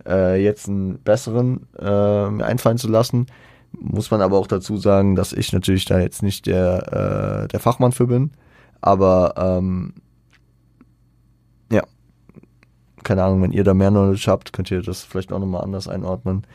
[0.06, 3.26] äh, jetzt einen besseren äh, mir einfallen zu lassen.
[3.72, 7.60] Muss man aber auch dazu sagen, dass ich natürlich da jetzt nicht der, äh, der
[7.60, 8.30] Fachmann für bin.
[8.80, 9.94] Aber ähm,
[11.72, 11.82] ja,
[13.04, 15.88] keine Ahnung, wenn ihr da mehr Knowledge habt, könnt ihr das vielleicht auch nochmal anders
[15.88, 16.46] einordnen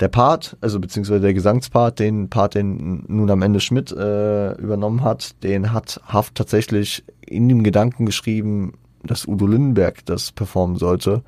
[0.00, 5.02] der Part, also beziehungsweise der Gesangspart, den Part, den nun am Ende Schmidt äh, übernommen
[5.02, 11.22] hat, den hat Haft tatsächlich in dem Gedanken geschrieben, dass Udo Lindenberg das performen sollte.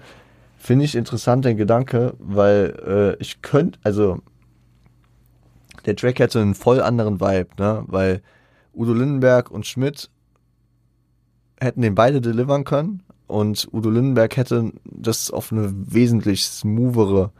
[0.57, 4.18] Finde ich interessant, den Gedanke, weil äh, ich könnte, also
[5.87, 7.85] der Track hätte einen voll anderen Vibe, ne?
[7.87, 8.22] Weil
[8.74, 10.11] Udo Lindenberg und Schmidt
[11.59, 17.33] hätten den beide delivern können und Udo Lindenberg hätte das auf eine wesentlich smoothere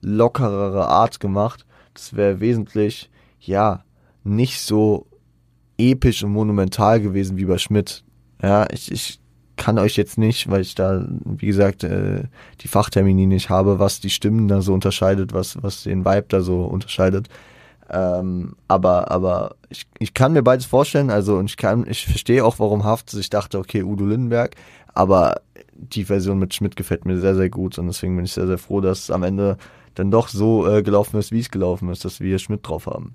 [0.00, 1.64] lockerere Art gemacht.
[1.94, 3.84] Das wäre wesentlich, ja,
[4.24, 5.06] nicht so
[5.78, 8.04] episch und monumental gewesen wie bei Schmidt.
[8.42, 9.20] Ja, ich, ich
[9.56, 12.24] kann euch jetzt nicht, weil ich da, wie gesagt, äh,
[12.60, 16.40] die Fachtermini nicht habe, was die Stimmen da so unterscheidet, was, was den Vibe da
[16.42, 17.28] so unterscheidet.
[17.88, 22.44] Ähm, aber, aber ich, ich kann mir beides vorstellen, also und ich kann, ich verstehe
[22.44, 24.56] auch, warum Haft sich dachte, okay, Udo Lindenberg,
[24.96, 25.42] aber
[25.72, 28.58] die Version mit Schmidt gefällt mir sehr, sehr gut und deswegen bin ich sehr, sehr
[28.58, 29.58] froh, dass am Ende
[29.94, 33.14] dann doch so äh, gelaufen ist, wie es gelaufen ist, dass wir Schmidt drauf haben.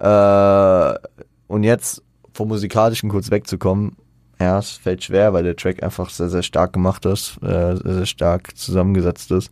[0.00, 0.98] Äh,
[1.46, 2.02] und jetzt
[2.32, 3.96] vom Musikalischen kurz wegzukommen,
[4.40, 7.94] ja, es fällt schwer, weil der Track einfach sehr, sehr stark gemacht ist, äh, sehr,
[7.94, 9.50] sehr stark zusammengesetzt ist.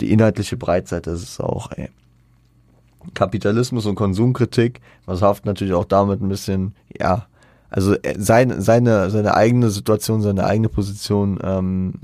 [0.00, 1.90] Die inhaltliche Breitseite ist es auch, ey.
[3.14, 7.26] Kapitalismus und Konsumkritik, was Haft natürlich auch damit ein bisschen, ja,
[7.70, 11.94] also äh, sein, seine, seine eigene Situation, seine eigene Position ähm,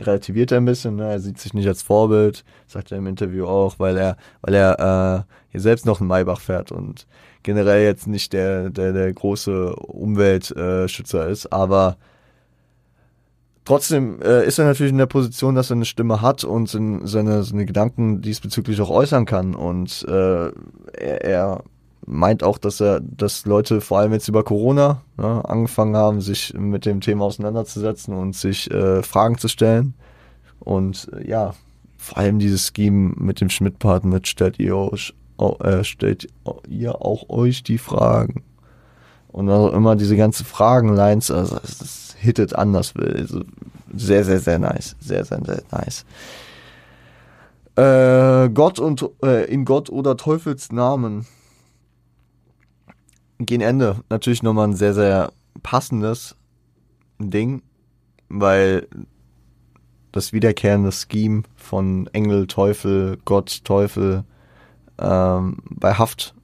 [0.00, 1.10] relativiert er ein bisschen, ne?
[1.10, 5.26] er sieht sich nicht als Vorbild, sagt er im Interview auch, weil er, weil er
[5.26, 7.06] äh, hier selbst noch einen Maybach fährt und
[7.42, 11.96] generell jetzt nicht der, der, der große Umweltschützer äh, ist, aber
[13.64, 17.42] trotzdem äh, ist er natürlich in der Position, dass er eine Stimme hat und seine,
[17.42, 20.48] seine Gedanken diesbezüglich auch äußern kann und äh,
[20.92, 21.64] er, er
[22.08, 26.54] meint auch, dass er, dass Leute vor allem jetzt über Corona ne, angefangen haben, sich
[26.54, 29.94] mit dem Thema auseinanderzusetzen und sich äh, Fragen zu stellen.
[30.60, 31.54] Und äh, ja,
[31.96, 35.14] vor allem dieses Scheme mit dem Schmidt-Part mit stellt ihr euch,
[35.60, 36.28] äh, stellt
[36.68, 38.42] ihr auch euch die Fragen.
[39.28, 42.94] Und also immer diese ganze Fragenlines, also das hittet anders.
[42.96, 43.42] Also
[43.94, 44.96] sehr, sehr, sehr nice.
[45.00, 46.04] Sehr, sehr, sehr nice.
[47.76, 51.26] Äh, Gott und äh, in Gott oder Teufels Namen
[53.38, 55.32] gegen Ende natürlich nochmal ein sehr, sehr
[55.62, 56.36] passendes
[57.18, 57.62] Ding,
[58.28, 58.88] weil
[60.12, 64.24] das wiederkehrende Scheme von Engel, Teufel, Gott, Teufel
[64.98, 66.34] ähm, bei Haft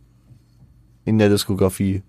[1.05, 2.03] in der Diskografie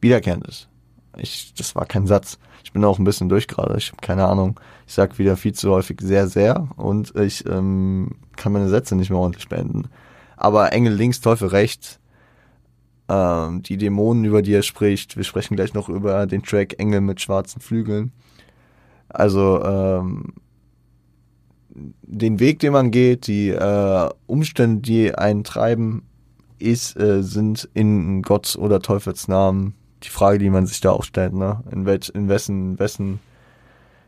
[0.00, 0.68] wiederkehrend ist.
[1.16, 2.38] Ich, das war kein Satz.
[2.64, 3.76] Ich bin auch ein bisschen durch gerade.
[3.76, 4.58] Ich habe keine Ahnung.
[4.86, 9.10] Ich sag wieder viel zu häufig sehr, sehr und ich ähm, kann meine Sätze nicht
[9.10, 9.88] mehr ordentlich beenden.
[10.36, 12.00] Aber Engel links, Teufel rechts
[13.08, 15.16] ähm, die Dämonen, über die er spricht.
[15.16, 18.12] Wir sprechen gleich noch über den Track Engel mit schwarzen Flügeln.
[19.08, 20.34] Also ähm,
[22.02, 26.02] den Weg, den man geht, die äh, Umstände, die einen treiben,
[26.58, 29.74] ist, äh, sind in Gott oder Teufels Namen
[30.04, 31.62] die Frage, die man sich da auch stellt, ne?
[31.70, 33.20] In, welch, in wessen, wessen,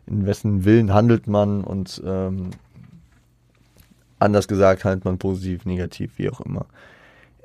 [0.07, 2.51] in wessen Willen handelt man und ähm,
[4.19, 6.67] anders gesagt handelt man positiv, negativ, wie auch immer.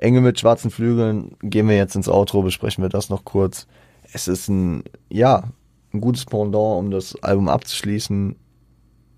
[0.02, 3.66] Engel mit schwarzen Flügeln, gehen wir jetzt ins Outro, besprechen wir das noch kurz.
[4.12, 5.44] Es ist ein, ja,
[5.92, 8.36] ein gutes Pendant, um das Album abzuschließen,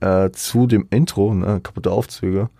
[0.00, 2.50] äh, zu dem Intro, ne, kaputte Aufzüge.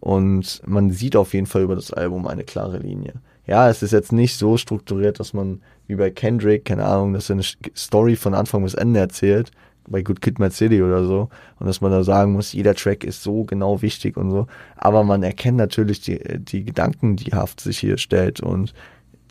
[0.00, 3.14] Und man sieht auf jeden Fall über das Album eine klare Linie.
[3.46, 7.30] ja, es ist jetzt nicht so strukturiert, dass man wie bei Kendrick, keine Ahnung, dass
[7.30, 7.44] er eine
[7.76, 9.52] Story von Anfang bis Ende erzählt,
[9.88, 11.28] bei Good Kid Mad City oder so,
[11.58, 14.46] und dass man da sagen muss, jeder Track ist so genau wichtig und so.
[14.76, 18.74] Aber man erkennt natürlich die, die Gedanken, die Haft sich hier stellt und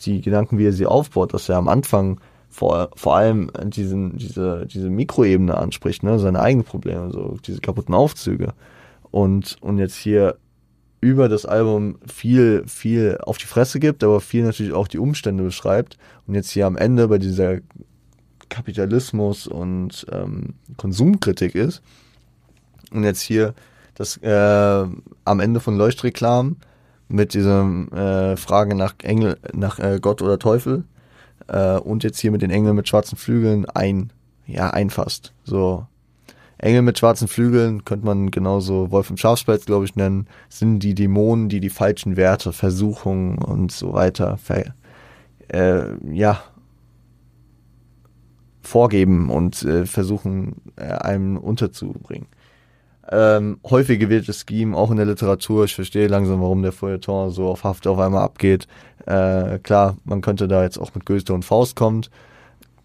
[0.01, 4.65] die Gedanken, wie er sie aufbaut, dass er am Anfang vor, vor allem diesen, diese,
[4.65, 8.53] diese Mikroebene anspricht, ne, seine eigenen Probleme, so diese kaputten Aufzüge.
[9.11, 10.37] Und, und jetzt hier
[11.01, 15.43] über das Album viel, viel auf die Fresse gibt, aber viel natürlich auch die Umstände
[15.43, 15.97] beschreibt.
[16.27, 17.57] Und jetzt hier am Ende bei dieser
[18.49, 21.81] Kapitalismus und ähm, Konsumkritik ist.
[22.91, 23.53] Und jetzt hier
[23.95, 24.85] das äh,
[25.25, 26.57] am Ende von Leuchtreklam
[27.07, 30.83] mit dieser äh, Frage nach Engel, nach äh, Gott oder Teufel
[31.47, 34.11] äh, und jetzt hier mit den Engeln mit schwarzen Flügeln ein,
[34.47, 35.33] ja, einfasst.
[35.43, 35.87] So
[36.57, 40.95] Engel mit schwarzen Flügeln könnte man genauso Wolf im Schafspelz, glaube ich, nennen, sind die
[40.95, 44.73] Dämonen, die die falschen Werte, Versuchungen und so weiter ver,
[45.49, 46.41] äh, ja,
[48.67, 52.27] vorgeben und äh, versuchen, äh, einem unterzubringen.
[53.11, 55.65] Ähm, häufig gewähltes Scheme, auch in der Literatur.
[55.65, 58.67] Ich verstehe langsam, warum der Feuilleton so auf Haft auf einmal abgeht.
[59.05, 62.09] Äh, klar, man könnte da jetzt auch mit Goethe und Faust kommt,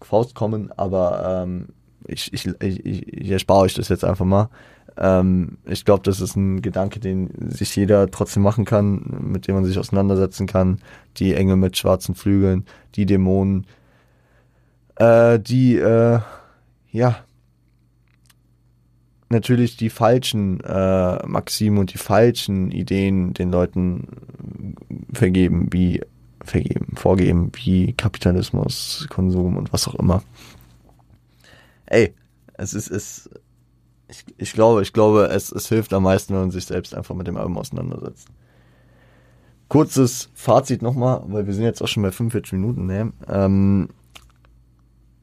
[0.01, 1.69] Faust kommen, aber ähm,
[2.05, 4.49] ich, ich, ich, ich erspare euch das jetzt einfach mal.
[4.97, 9.55] Ähm, ich glaube, das ist ein Gedanke, den sich jeder trotzdem machen kann, mit dem
[9.55, 10.79] man sich auseinandersetzen kann.
[11.17, 12.65] Die Engel mit schwarzen Flügeln,
[12.95, 13.65] die Dämonen,
[14.95, 16.19] äh, die, äh,
[16.91, 17.15] ja,
[19.29, 24.75] natürlich die falschen äh, Maximen und die falschen Ideen den Leuten
[25.13, 26.01] vergeben, wie
[26.43, 30.23] vergeben, vorgeben, wie Kapitalismus, Konsum und was auch immer
[31.91, 32.15] ey,
[32.53, 33.29] es ist, es,
[34.07, 37.15] ich, ich glaube, ich glaube, es, es hilft am meisten, wenn man sich selbst einfach
[37.15, 38.27] mit dem Album auseinandersetzt.
[39.67, 42.87] Kurzes Fazit nochmal, weil wir sind jetzt auch schon bei 45 Minuten.
[42.87, 43.13] Ne?
[43.27, 43.89] Ähm,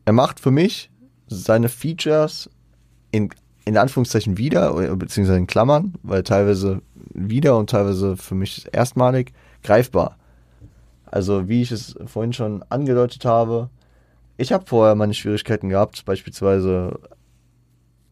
[0.08, 0.90] er macht für mich
[1.26, 2.48] seine Features
[3.10, 3.28] in,
[3.66, 6.80] in Anführungszeichen wieder, beziehungsweise in Klammern, weil teilweise
[7.12, 10.16] wieder und teilweise für mich erstmalig greifbar.
[11.04, 13.68] Also wie ich es vorhin schon angedeutet habe,
[14.38, 16.98] ich habe vorher meine Schwierigkeiten gehabt, beispielsweise.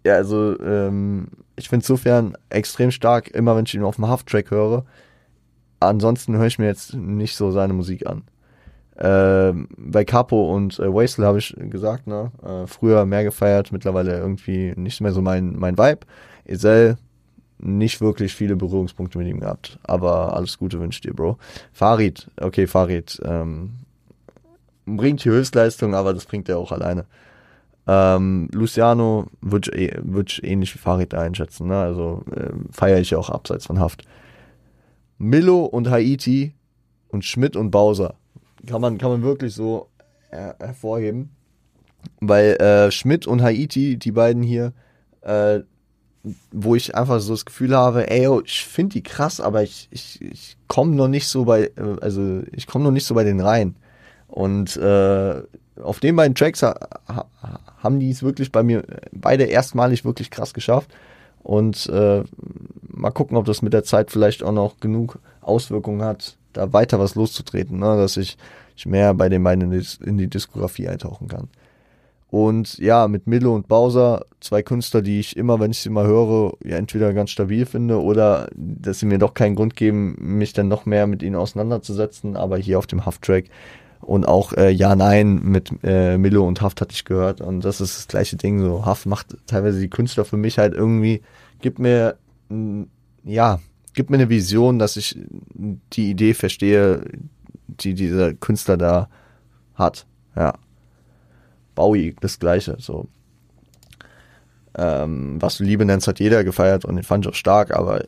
[0.04, 4.50] Ja, also ähm, ich finde insofern extrem stark, immer wenn ich ihn auf dem Half-Track
[4.50, 4.84] höre.
[5.80, 8.24] Ansonsten höre ich mir jetzt nicht so seine Musik an.
[8.98, 12.32] Äh, bei Capo und äh, Wastel habe ich gesagt, ne?
[12.42, 16.00] Äh, früher mehr gefeiert, mittlerweile irgendwie nicht mehr so mein, mein Vibe.
[16.46, 16.96] Esel,
[17.58, 19.78] nicht wirklich viele Berührungspunkte mit ihm gehabt.
[19.82, 21.36] Aber alles Gute wünsche dir, Bro.
[21.72, 23.72] Farid, okay, Farid, ähm,
[24.86, 27.04] bringt die Höchstleistung, aber das bringt er auch alleine.
[27.86, 31.78] Ähm, Luciano würde ich, eh, würd ich ähnlich wie Farid einschätzen, ne?
[31.78, 34.02] also äh, feiere ich auch abseits von Haft.
[35.18, 36.54] Milo und Haiti
[37.08, 38.14] und Schmidt und Bowser
[38.66, 39.88] kann man, kann man wirklich so
[40.30, 41.30] her hervorheben,
[42.20, 44.72] weil äh, Schmidt und Haiti, die beiden hier,
[45.22, 45.60] äh,
[46.50, 49.88] wo ich einfach so das Gefühl habe, ey, yo, ich finde die krass, aber ich,
[49.90, 53.24] ich, ich komme noch nicht so bei, äh, also ich komme noch nicht so bei
[53.24, 53.76] den rein.
[54.28, 55.42] Und äh,
[55.82, 56.74] auf den beiden Tracks ha
[57.78, 58.82] haben die es wirklich bei mir
[59.12, 60.90] beide erstmalig wirklich krass geschafft.
[61.42, 62.24] Und äh,
[62.88, 66.98] mal gucken, ob das mit der Zeit vielleicht auch noch genug Auswirkungen hat, da weiter
[66.98, 67.96] was loszutreten, ne?
[67.96, 68.36] dass ich,
[68.76, 71.48] ich mehr bei den beiden in die, Diskografie eintauchen kann.
[72.28, 76.06] Und ja, mit Milo und Bowser, zwei Künstler, die ich immer, wenn ich sie mal
[76.06, 80.52] höre, ja, entweder ganz stabil finde oder dass sie mir doch keinen Grund geben, mich
[80.52, 82.36] dann noch mehr mit ihnen auseinanderzusetzen.
[82.36, 83.46] Aber hier auf dem Haft-Track
[84.00, 87.40] und auch äh, Ja, Nein mit äh, Milo und Haft hatte ich gehört.
[87.40, 88.60] Und das ist das gleiche Ding.
[88.60, 91.22] So, Haft macht teilweise die Künstler für mich halt irgendwie,
[91.60, 92.16] gibt mir,
[93.24, 93.60] ja,
[93.96, 95.18] gibt mir eine Vision, dass ich
[95.92, 97.02] die Idee verstehe,
[97.66, 99.08] die dieser Künstler da
[99.74, 100.06] hat.
[100.36, 100.54] Ja.
[101.74, 102.76] Bowie, das gleiche.
[102.78, 103.08] So.
[104.76, 108.04] Ähm, was du Liebe nennst, hat jeder gefeiert und den fand ich auch stark, aber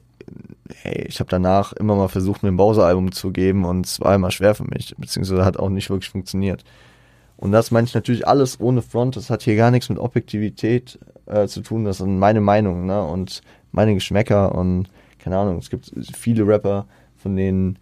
[0.83, 4.15] hey, ich habe danach immer mal versucht, mir ein Bowser-Album zu geben und es war
[4.15, 6.65] immer schwer für mich, beziehungsweise hat auch nicht wirklich funktioniert.
[7.39, 9.17] Und das meine ich natürlich alles ohne Front.
[9.17, 11.85] Das hat hier gar nichts mit Objektivität äh, zu tun.
[11.85, 13.03] Das sind meine Meinungen ne?
[13.03, 14.89] und meine Geschmäcker und
[15.29, 15.59] keine Ahnung.
[15.59, 17.79] Es gibt viele Rapper, von denen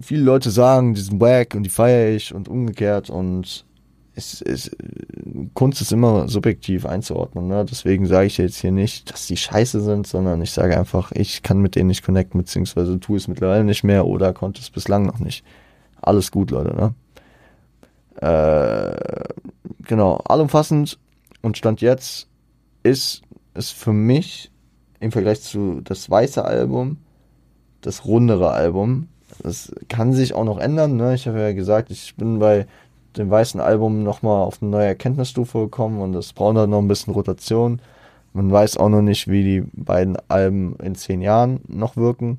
[0.00, 3.64] viele Leute sagen, die sind wack und die feiere ich und umgekehrt und
[4.14, 4.70] es, es,
[5.54, 7.48] Kunst ist immer subjektiv einzuordnen.
[7.48, 7.64] Ne?
[7.68, 11.42] Deswegen sage ich jetzt hier nicht, dass die scheiße sind, sondern ich sage einfach, ich
[11.42, 15.04] kann mit denen nicht connecten, beziehungsweise tue es mittlerweile nicht mehr oder konnte es bislang
[15.04, 15.44] noch nicht.
[16.00, 16.74] Alles gut, Leute.
[16.76, 16.94] Ne?
[18.20, 19.34] Äh,
[19.84, 20.98] genau, allumfassend
[21.42, 22.28] und Stand jetzt
[22.84, 23.22] ist
[23.54, 24.50] es für mich
[25.00, 26.98] im Vergleich zu das weiße Album
[27.80, 29.08] das rundere Album
[29.42, 30.96] Das kann sich auch noch ändern.
[30.96, 31.14] Ne?
[31.14, 32.66] Ich habe ja gesagt, ich bin bei
[33.16, 36.88] dem weißen Album nochmal auf eine neue Erkenntnisstufe gekommen und es braucht halt noch ein
[36.88, 37.80] bisschen Rotation.
[38.32, 42.38] Man weiß auch noch nicht, wie die beiden Alben in zehn Jahren noch wirken,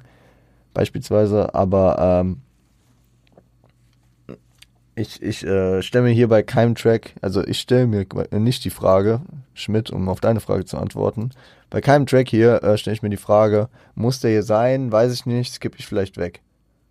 [0.74, 1.54] beispielsweise.
[1.54, 2.38] Aber ähm,
[4.96, 8.70] ich, ich äh, stelle mir hier bei keinem Track, also ich stelle mir nicht die
[8.70, 9.22] Frage,
[9.54, 11.32] Schmidt, um auf deine Frage zu antworten.
[11.70, 14.92] Bei keinem Track hier äh, stelle ich mir die Frage, muss der hier sein?
[14.92, 16.42] Weiß ich nicht, skippe ich vielleicht weg.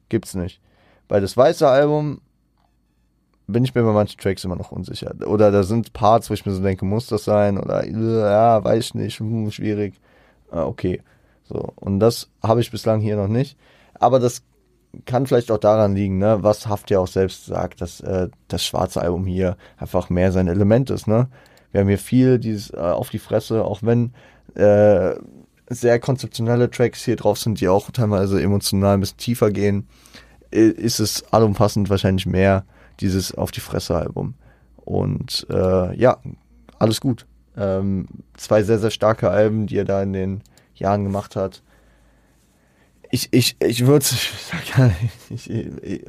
[0.09, 0.61] Gibt's nicht.
[1.09, 2.20] Bei das weiße Album
[3.46, 5.14] bin ich mir bei manchen Tracks immer noch unsicher.
[5.26, 7.59] Oder da sind Parts, wo ich mir so denke, muss das sein?
[7.59, 9.94] Oder ja, weiß ich nicht, hm, schwierig.
[10.51, 11.03] Ah, okay.
[11.44, 13.59] So, und das habe ich bislang hier noch nicht.
[13.94, 14.42] Aber das
[15.05, 18.64] kann vielleicht auch daran liegen, ne, was Haft ja auch selbst sagt, dass äh, das
[18.64, 21.07] schwarze Album hier einfach mehr sein Element ist.
[21.07, 21.28] Ne?
[21.72, 24.12] Wir haben hier viel dieses äh, auf die Fresse, auch wenn
[24.55, 25.14] äh,
[25.68, 29.86] sehr konzeptionelle Tracks hier drauf sind, die auch teilweise emotional ein bisschen tiefer gehen,
[30.51, 32.64] ist es allumfassend wahrscheinlich mehr
[32.99, 34.34] dieses Auf die Fresse Album.
[34.76, 36.18] Und äh, ja,
[36.80, 37.26] alles gut.
[37.57, 40.43] Ähm, zwei sehr, sehr starke Alben, die er da in den
[40.74, 41.62] Jahren gemacht hat.
[43.11, 44.04] Ich, ich, ich würde,
[45.30, 46.04] ich, ich,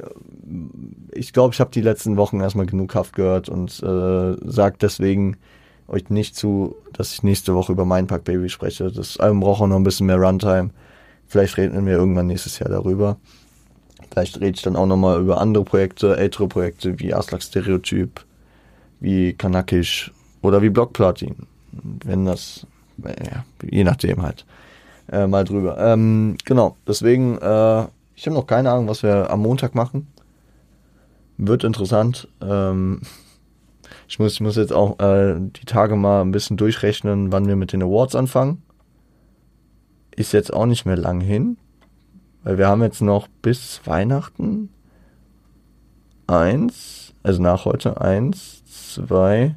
[1.12, 5.36] ich glaube, ich habe die letzten Wochen erstmal genug Haft gehört und äh, sage deswegen
[5.88, 8.90] euch nicht zu, dass ich nächste Woche über mein Pack Baby spreche.
[8.90, 10.70] Das Album braucht auch noch ein bisschen mehr Runtime.
[11.26, 13.16] Vielleicht reden wir irgendwann nächstes Jahr darüber.
[14.10, 18.24] Vielleicht rede ich dann auch nochmal über andere Projekte, ältere Projekte wie Aslak Stereotyp,
[19.00, 21.34] wie Kanakisch oder wie Blockplatin.
[22.04, 22.66] Wenn das,
[22.98, 24.44] ja, je nachdem halt,
[25.10, 25.78] äh, mal drüber.
[25.78, 30.08] Ähm, genau, deswegen, äh, ich habe noch keine Ahnung, was wir am Montag machen.
[31.38, 32.28] Wird interessant.
[32.40, 33.00] Ähm,
[34.08, 37.56] ich, muss, ich muss jetzt auch äh, die Tage mal ein bisschen durchrechnen, wann wir
[37.56, 38.62] mit den Awards anfangen.
[40.14, 41.56] Ist jetzt auch nicht mehr lang hin.
[42.44, 44.68] Weil wir haben jetzt noch bis Weihnachten
[46.26, 49.54] eins, also nach heute eins, zwei,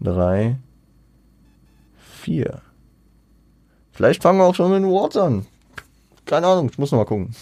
[0.00, 0.56] drei,
[1.96, 2.62] vier.
[3.96, 5.46] Vielleicht fangen wir auch schon mit den Awards an.
[6.24, 7.34] Keine Ahnung, ich muss noch mal gucken.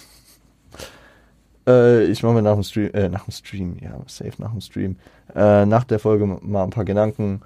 [1.67, 4.61] Äh, ich mache mir nach dem Stream, äh, nach dem Stream, ja, safe nach dem
[4.61, 4.97] Stream,
[5.35, 7.41] äh, nach der Folge mal ein paar Gedanken.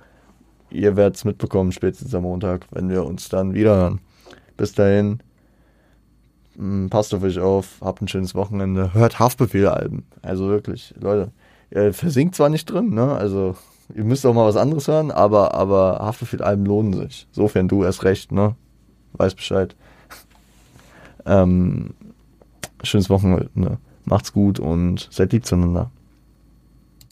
[0.70, 4.00] Ihr werdet es mitbekommen, spätestens am Montag, wenn wir uns dann wieder hören.
[4.56, 5.20] Bis dahin,
[6.58, 10.04] Mm, passt auf euch auf, habt ein schönes Wochenende, hört Haftbefehl-Alben.
[10.22, 11.30] Also wirklich, Leute,
[11.70, 13.12] ihr versinkt zwar nicht drin, ne?
[13.12, 13.54] Also
[13.94, 17.28] ihr müsst auch mal was anderes hören, aber, aber Haftbefehl-Alben lohnen sich.
[17.30, 18.56] Sofern du erst recht, ne?
[19.18, 19.76] Weiß Bescheid.
[21.26, 21.94] ähm,
[22.82, 23.78] schönes Wochenende.
[24.04, 25.90] Macht's gut und seid lieb zueinander.